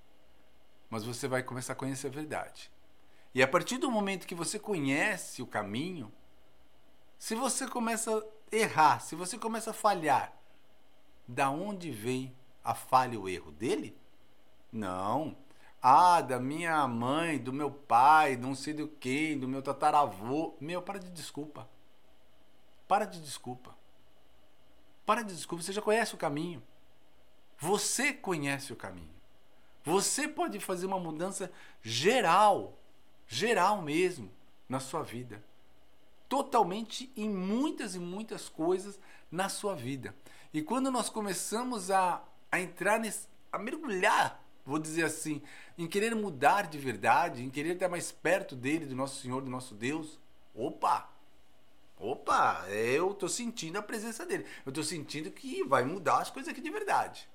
mas 0.89 1.03
você 1.03 1.27
vai 1.27 1.43
começar 1.43 1.73
a 1.73 1.77
conhecer 1.77 2.07
a 2.07 2.11
verdade. 2.11 2.71
E 3.35 3.43
a 3.43 3.49
partir 3.49 3.79
do 3.79 3.91
momento 3.91 4.29
que 4.29 4.35
você 4.35 4.57
conhece 4.57 5.43
o 5.43 5.47
caminho, 5.49 6.13
se 7.19 7.35
você 7.35 7.67
começa 7.67 8.17
a 8.17 8.23
errar, 8.55 9.01
se 9.01 9.17
você 9.17 9.37
começa 9.37 9.71
a 9.71 9.75
falhar, 9.75 10.41
da 11.27 11.51
onde 11.51 11.91
vem 11.91 12.33
a 12.63 12.77
falha 12.77 13.19
o 13.19 13.29
erro 13.29 13.51
dele? 13.51 13.99
Não. 14.71 15.37
Ah, 15.83 16.21
da 16.21 16.39
minha 16.39 16.87
mãe, 16.87 17.41
do 17.41 17.53
meu 17.53 17.73
pai, 17.73 18.37
não 18.37 18.55
sei 18.55 18.73
do 18.73 18.87
quem, 18.87 19.37
do 19.37 19.49
meu 19.49 19.63
tataravô. 19.63 20.55
Meu, 20.61 20.81
para 20.81 21.01
de 21.01 21.11
desculpa. 21.11 21.69
Para 22.87 23.05
de 23.05 23.21
desculpa. 23.21 23.77
Para 25.07 25.23
de 25.23 25.35
desculpa, 25.35 25.62
você 25.62 25.73
já 25.73 25.81
conhece 25.81 26.14
o 26.14 26.19
caminho. 26.19 26.62
Você 27.59 28.12
conhece 28.12 28.73
o 28.73 28.77
caminho. 28.77 29.14
Você 29.85 30.27
pode 30.27 30.59
fazer 30.61 30.85
uma 30.85 30.99
mudança 30.99 31.51
geral, 31.81 32.77
geral 33.27 33.81
mesmo, 33.81 34.31
na 34.69 34.81
sua 34.81 35.03
vida. 35.03 35.42
Totalmente 36.29 37.11
em 37.16 37.31
muitas 37.31 37.95
e 37.95 38.01
muitas 38.01 38.49
coisas 38.49 38.99
na 39.31 39.49
sua 39.49 39.77
vida. 39.77 40.14
E 40.53 40.61
quando 40.61 40.90
nós 40.90 41.09
começamos 41.09 41.90
a, 41.90 42.23
a 42.51 42.61
entrar 42.61 42.99
nesse, 42.99 43.29
a 43.53 43.59
mergulhar 43.59 44.45
vou 44.66 44.81
dizer 44.81 45.05
assim, 45.05 45.40
em 45.79 45.87
querer 45.87 46.14
mudar 46.14 46.66
de 46.66 46.77
verdade, 46.77 47.45
em 47.45 47.49
querer 47.49 47.75
estar 47.75 47.88
mais 47.88 48.11
perto 48.11 48.57
dele, 48.57 48.85
do 48.85 48.97
nosso 48.97 49.23
Senhor, 49.23 49.40
do 49.40 49.49
nosso 49.49 49.75
Deus, 49.77 50.19
opa! 50.53 51.09
Opa, 51.99 52.67
eu 52.69 53.13
estou 53.13 53.29
sentindo 53.29 53.79
a 53.79 53.83
presença 53.83 54.27
dele. 54.27 54.45
Eu 54.65 54.71
estou 54.71 54.85
sentindo 54.85 55.31
que 55.31 55.65
vai 55.65 55.85
mudar 55.85 56.19
as 56.19 56.31
coisas 56.31 56.51
aqui 56.51 56.61
de 56.61 56.71
verdade. 56.71 57.29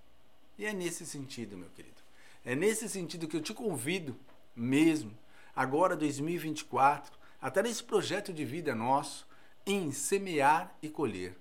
E 0.57 0.65
é 0.65 0.73
nesse 0.73 1.05
sentido, 1.05 1.57
meu 1.57 1.69
querido. 1.69 2.01
É 2.45 2.55
nesse 2.55 2.87
sentido 2.87 3.27
que 3.27 3.37
eu 3.37 3.41
te 3.41 3.53
convido 3.53 4.15
mesmo, 4.55 5.17
agora 5.55 5.95
2024, 5.95 7.17
até 7.41 7.63
nesse 7.63 7.83
projeto 7.83 8.31
de 8.31 8.45
vida 8.45 8.75
nosso, 8.75 9.27
em 9.65 9.91
semear 9.91 10.75
e 10.81 10.89
colher. 10.89 11.35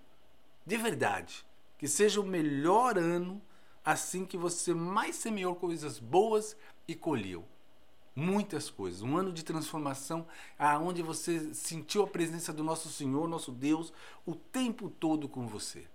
De 0.64 0.76
verdade, 0.76 1.44
que 1.78 1.88
seja 1.88 2.20
o 2.20 2.26
melhor 2.26 2.98
ano 2.98 3.40
assim 3.84 4.24
que 4.24 4.36
você 4.36 4.72
mais 4.74 5.16
semeou 5.16 5.56
coisas 5.56 5.98
boas 5.98 6.56
e 6.86 6.94
colheu 6.94 7.44
muitas 8.14 8.70
coisas. 8.70 9.02
Um 9.02 9.16
ano 9.16 9.32
de 9.32 9.44
transformação 9.44 10.26
aonde 10.58 11.02
você 11.02 11.54
sentiu 11.54 12.02
a 12.02 12.06
presença 12.06 12.52
do 12.52 12.64
nosso 12.64 12.88
Senhor, 12.88 13.28
nosso 13.28 13.52
Deus, 13.52 13.92
o 14.26 14.34
tempo 14.34 14.90
todo 14.90 15.28
com 15.28 15.46
você. 15.46 15.86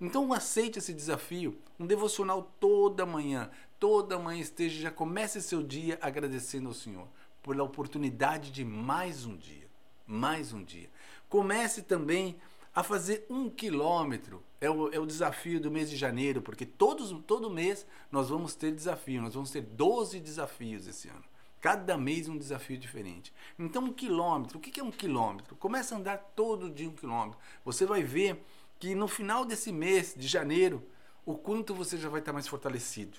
Então 0.00 0.32
aceite 0.32 0.78
esse 0.78 0.92
desafio, 0.92 1.58
um 1.80 1.86
devocional 1.86 2.52
toda 2.60 3.06
manhã, 3.06 3.50
toda 3.78 4.18
manhã 4.18 4.40
esteja, 4.40 4.82
já 4.82 4.90
comece 4.90 5.40
seu 5.40 5.62
dia 5.62 5.98
agradecendo 6.02 6.68
ao 6.68 6.74
Senhor 6.74 7.08
pela 7.42 7.62
oportunidade 7.62 8.50
de 8.50 8.64
mais 8.64 9.24
um 9.24 9.36
dia, 9.36 9.68
mais 10.06 10.52
um 10.52 10.62
dia. 10.62 10.90
Comece 11.28 11.82
também 11.82 12.36
a 12.74 12.82
fazer 12.82 13.24
um 13.30 13.48
quilômetro. 13.48 14.42
É 14.60 14.68
o, 14.68 14.92
é 14.92 14.98
o 14.98 15.06
desafio 15.06 15.60
do 15.60 15.70
mês 15.70 15.88
de 15.88 15.96
janeiro, 15.96 16.42
porque 16.42 16.66
todos, 16.66 17.10
todo 17.26 17.50
mês 17.50 17.86
nós 18.10 18.28
vamos 18.28 18.54
ter 18.54 18.72
desafio. 18.72 19.22
Nós 19.22 19.34
vamos 19.34 19.50
ter 19.50 19.62
12 19.62 20.20
desafios 20.20 20.86
esse 20.86 21.08
ano. 21.08 21.24
Cada 21.66 21.98
mês 21.98 22.28
um 22.28 22.38
desafio 22.38 22.78
diferente. 22.78 23.34
Então, 23.58 23.82
um 23.82 23.92
quilômetro, 23.92 24.56
o 24.56 24.60
que 24.60 24.78
é 24.78 24.84
um 24.84 24.92
quilômetro? 24.92 25.56
Começa 25.56 25.96
a 25.96 25.98
andar 25.98 26.16
todo 26.36 26.70
dia 26.70 26.88
um 26.88 26.92
quilômetro. 26.92 27.40
Você 27.64 27.84
vai 27.84 28.04
ver 28.04 28.40
que 28.78 28.94
no 28.94 29.08
final 29.08 29.44
desse 29.44 29.72
mês 29.72 30.14
de 30.16 30.28
janeiro, 30.28 30.80
o 31.24 31.36
quanto 31.36 31.74
você 31.74 31.98
já 31.98 32.08
vai 32.08 32.20
estar 32.20 32.32
mais 32.32 32.46
fortalecido. 32.46 33.18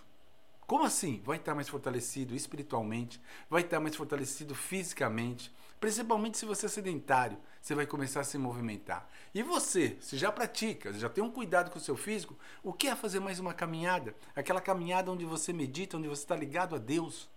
Como 0.66 0.86
assim? 0.86 1.22
Vai 1.26 1.36
estar 1.36 1.54
mais 1.56 1.68
fortalecido 1.68 2.34
espiritualmente, 2.34 3.22
vai 3.50 3.64
estar 3.64 3.82
mais 3.82 3.98
fortalecido 3.98 4.56
fisicamente, 4.56 5.54
principalmente 5.78 6.38
se 6.38 6.46
você 6.46 6.68
é 6.68 6.70
sedentário, 6.70 7.38
você 7.62 7.76
vai 7.76 7.86
começar 7.86 8.22
a 8.22 8.24
se 8.24 8.38
movimentar. 8.38 9.10
E 9.36 9.44
você, 9.44 9.98
se 10.00 10.18
já 10.18 10.32
pratica, 10.32 10.94
já 10.94 11.10
tem 11.10 11.22
um 11.22 11.30
cuidado 11.30 11.70
com 11.70 11.80
o 11.80 11.82
seu 11.82 11.98
físico, 11.98 12.34
o 12.64 12.72
que 12.72 12.88
é 12.88 12.96
fazer 12.96 13.20
mais 13.20 13.42
uma 13.42 13.54
caminhada? 13.54 14.16
Aquela 14.34 14.62
caminhada 14.62 15.12
onde 15.12 15.26
você 15.26 15.52
medita, 15.52 15.98
onde 15.98 16.08
você 16.08 16.22
está 16.22 16.36
ligado 16.36 16.76
a 16.76 16.78
Deus. 16.78 17.28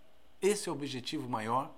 Esse 0.41 0.67
é 0.67 0.71
o 0.71 0.75
objetivo 0.75 1.29
maior. 1.29 1.71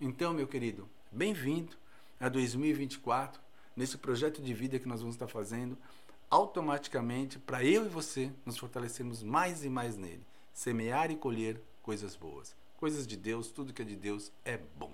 Então, 0.00 0.32
meu 0.32 0.46
querido, 0.46 0.88
bem-vindo 1.10 1.76
a 2.20 2.28
2024, 2.28 3.40
nesse 3.74 3.98
projeto 3.98 4.40
de 4.40 4.54
vida 4.54 4.78
que 4.78 4.86
nós 4.86 5.00
vamos 5.00 5.16
estar 5.16 5.26
fazendo, 5.26 5.76
automaticamente 6.30 7.40
para 7.40 7.64
eu 7.64 7.86
e 7.86 7.88
você 7.88 8.30
nos 8.46 8.56
fortalecermos 8.56 9.24
mais 9.24 9.64
e 9.64 9.68
mais 9.68 9.96
nele 9.96 10.24
semear 10.54 11.10
e 11.10 11.16
colher 11.16 11.60
coisas 11.82 12.14
boas. 12.14 12.54
Coisas 12.76 13.04
de 13.04 13.16
Deus, 13.16 13.50
tudo 13.50 13.72
que 13.72 13.82
é 13.82 13.84
de 13.84 13.96
Deus 13.96 14.30
é 14.44 14.56
bom. 14.56 14.92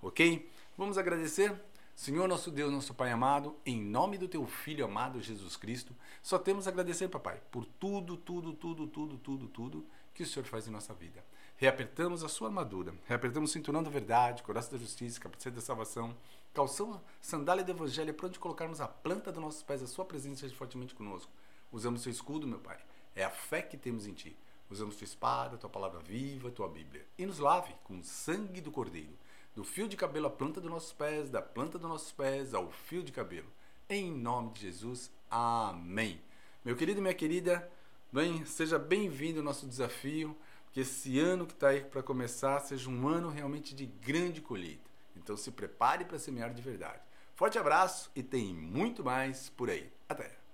Ok? 0.00 0.50
Vamos 0.78 0.96
agradecer? 0.96 1.54
Senhor 1.94 2.26
nosso 2.26 2.50
Deus, 2.50 2.72
nosso 2.72 2.94
Pai 2.94 3.10
amado, 3.10 3.54
em 3.66 3.78
nome 3.78 4.16
do 4.16 4.28
teu 4.28 4.46
Filho 4.46 4.86
amado 4.86 5.20
Jesus 5.20 5.56
Cristo, 5.56 5.94
só 6.22 6.38
temos 6.38 6.66
a 6.66 6.70
agradecer, 6.70 7.08
papai, 7.08 7.38
por 7.50 7.66
tudo, 7.66 8.16
tudo, 8.16 8.54
tudo, 8.54 8.86
tudo, 8.86 9.18
tudo, 9.18 9.48
tudo 9.48 9.86
que 10.14 10.22
o 10.22 10.26
Senhor 10.26 10.46
faz 10.46 10.66
em 10.66 10.70
nossa 10.70 10.94
vida. 10.94 11.22
Reapertamos 11.58 12.22
a 12.22 12.28
sua 12.28 12.48
armadura, 12.48 12.94
reapertamos 13.06 13.48
o 13.48 13.52
cinturão 13.52 13.82
da 13.82 13.88
verdade, 13.88 14.42
coração 14.42 14.72
da 14.72 14.78
justiça, 14.78 15.18
capacete 15.18 15.56
da 15.56 15.62
salvação, 15.62 16.14
calção, 16.52 17.00
sandália 17.18 17.64
do 17.64 17.70
evangelho, 17.70 18.12
para 18.12 18.26
onde 18.26 18.38
colocarmos 18.38 18.78
a 18.78 18.86
planta 18.86 19.32
dos 19.32 19.40
nossos 19.40 19.62
pés, 19.62 19.82
a 19.82 19.86
sua 19.86 20.04
presença 20.04 20.42
seja 20.42 20.54
fortemente 20.54 20.94
conosco. 20.94 21.32
Usamos 21.72 22.02
seu 22.02 22.12
escudo, 22.12 22.46
meu 22.46 22.58
Pai. 22.58 22.78
É 23.14 23.24
a 23.24 23.30
fé 23.30 23.62
que 23.62 23.78
temos 23.78 24.06
em 24.06 24.12
Ti. 24.12 24.36
Usamos 24.68 24.96
tua 24.96 25.06
espada, 25.06 25.56
tua 25.56 25.70
palavra 25.70 25.98
viva, 26.00 26.50
tua 26.50 26.68
Bíblia. 26.68 27.06
E 27.16 27.24
nos 27.24 27.38
lave 27.38 27.72
com 27.84 28.00
o 28.00 28.04
sangue 28.04 28.60
do 28.60 28.70
Cordeiro, 28.70 29.16
do 29.54 29.64
fio 29.64 29.88
de 29.88 29.96
cabelo 29.96 30.26
à 30.26 30.30
planta 30.30 30.60
dos 30.60 30.70
nossos 30.70 30.92
pés, 30.92 31.30
da 31.30 31.40
planta 31.40 31.78
dos 31.78 31.88
nossos 31.88 32.12
pés 32.12 32.52
ao 32.52 32.70
fio 32.70 33.02
de 33.02 33.12
cabelo. 33.12 33.50
Em 33.88 34.12
nome 34.12 34.52
de 34.52 34.60
Jesus, 34.60 35.10
amém. 35.30 36.20
Meu 36.62 36.76
querido 36.76 36.98
e 36.98 37.02
minha 37.02 37.14
querida, 37.14 37.66
bem, 38.12 38.44
seja 38.44 38.78
bem-vindo 38.78 39.38
ao 39.38 39.44
nosso 39.44 39.66
desafio. 39.66 40.36
Que 40.76 40.80
esse 40.82 41.18
ano 41.18 41.46
que 41.46 41.54
está 41.54 41.68
aí 41.68 41.80
para 41.80 42.02
começar 42.02 42.60
seja 42.60 42.90
um 42.90 43.08
ano 43.08 43.30
realmente 43.30 43.74
de 43.74 43.86
grande 43.86 44.42
colheita. 44.42 44.90
Então 45.16 45.34
se 45.34 45.50
prepare 45.50 46.04
para 46.04 46.18
semear 46.18 46.52
de 46.52 46.60
verdade. 46.60 47.00
Forte 47.34 47.58
abraço 47.58 48.10
e 48.14 48.22
tem 48.22 48.52
muito 48.54 49.02
mais 49.02 49.48
por 49.48 49.70
aí. 49.70 49.90
Até! 50.06 50.45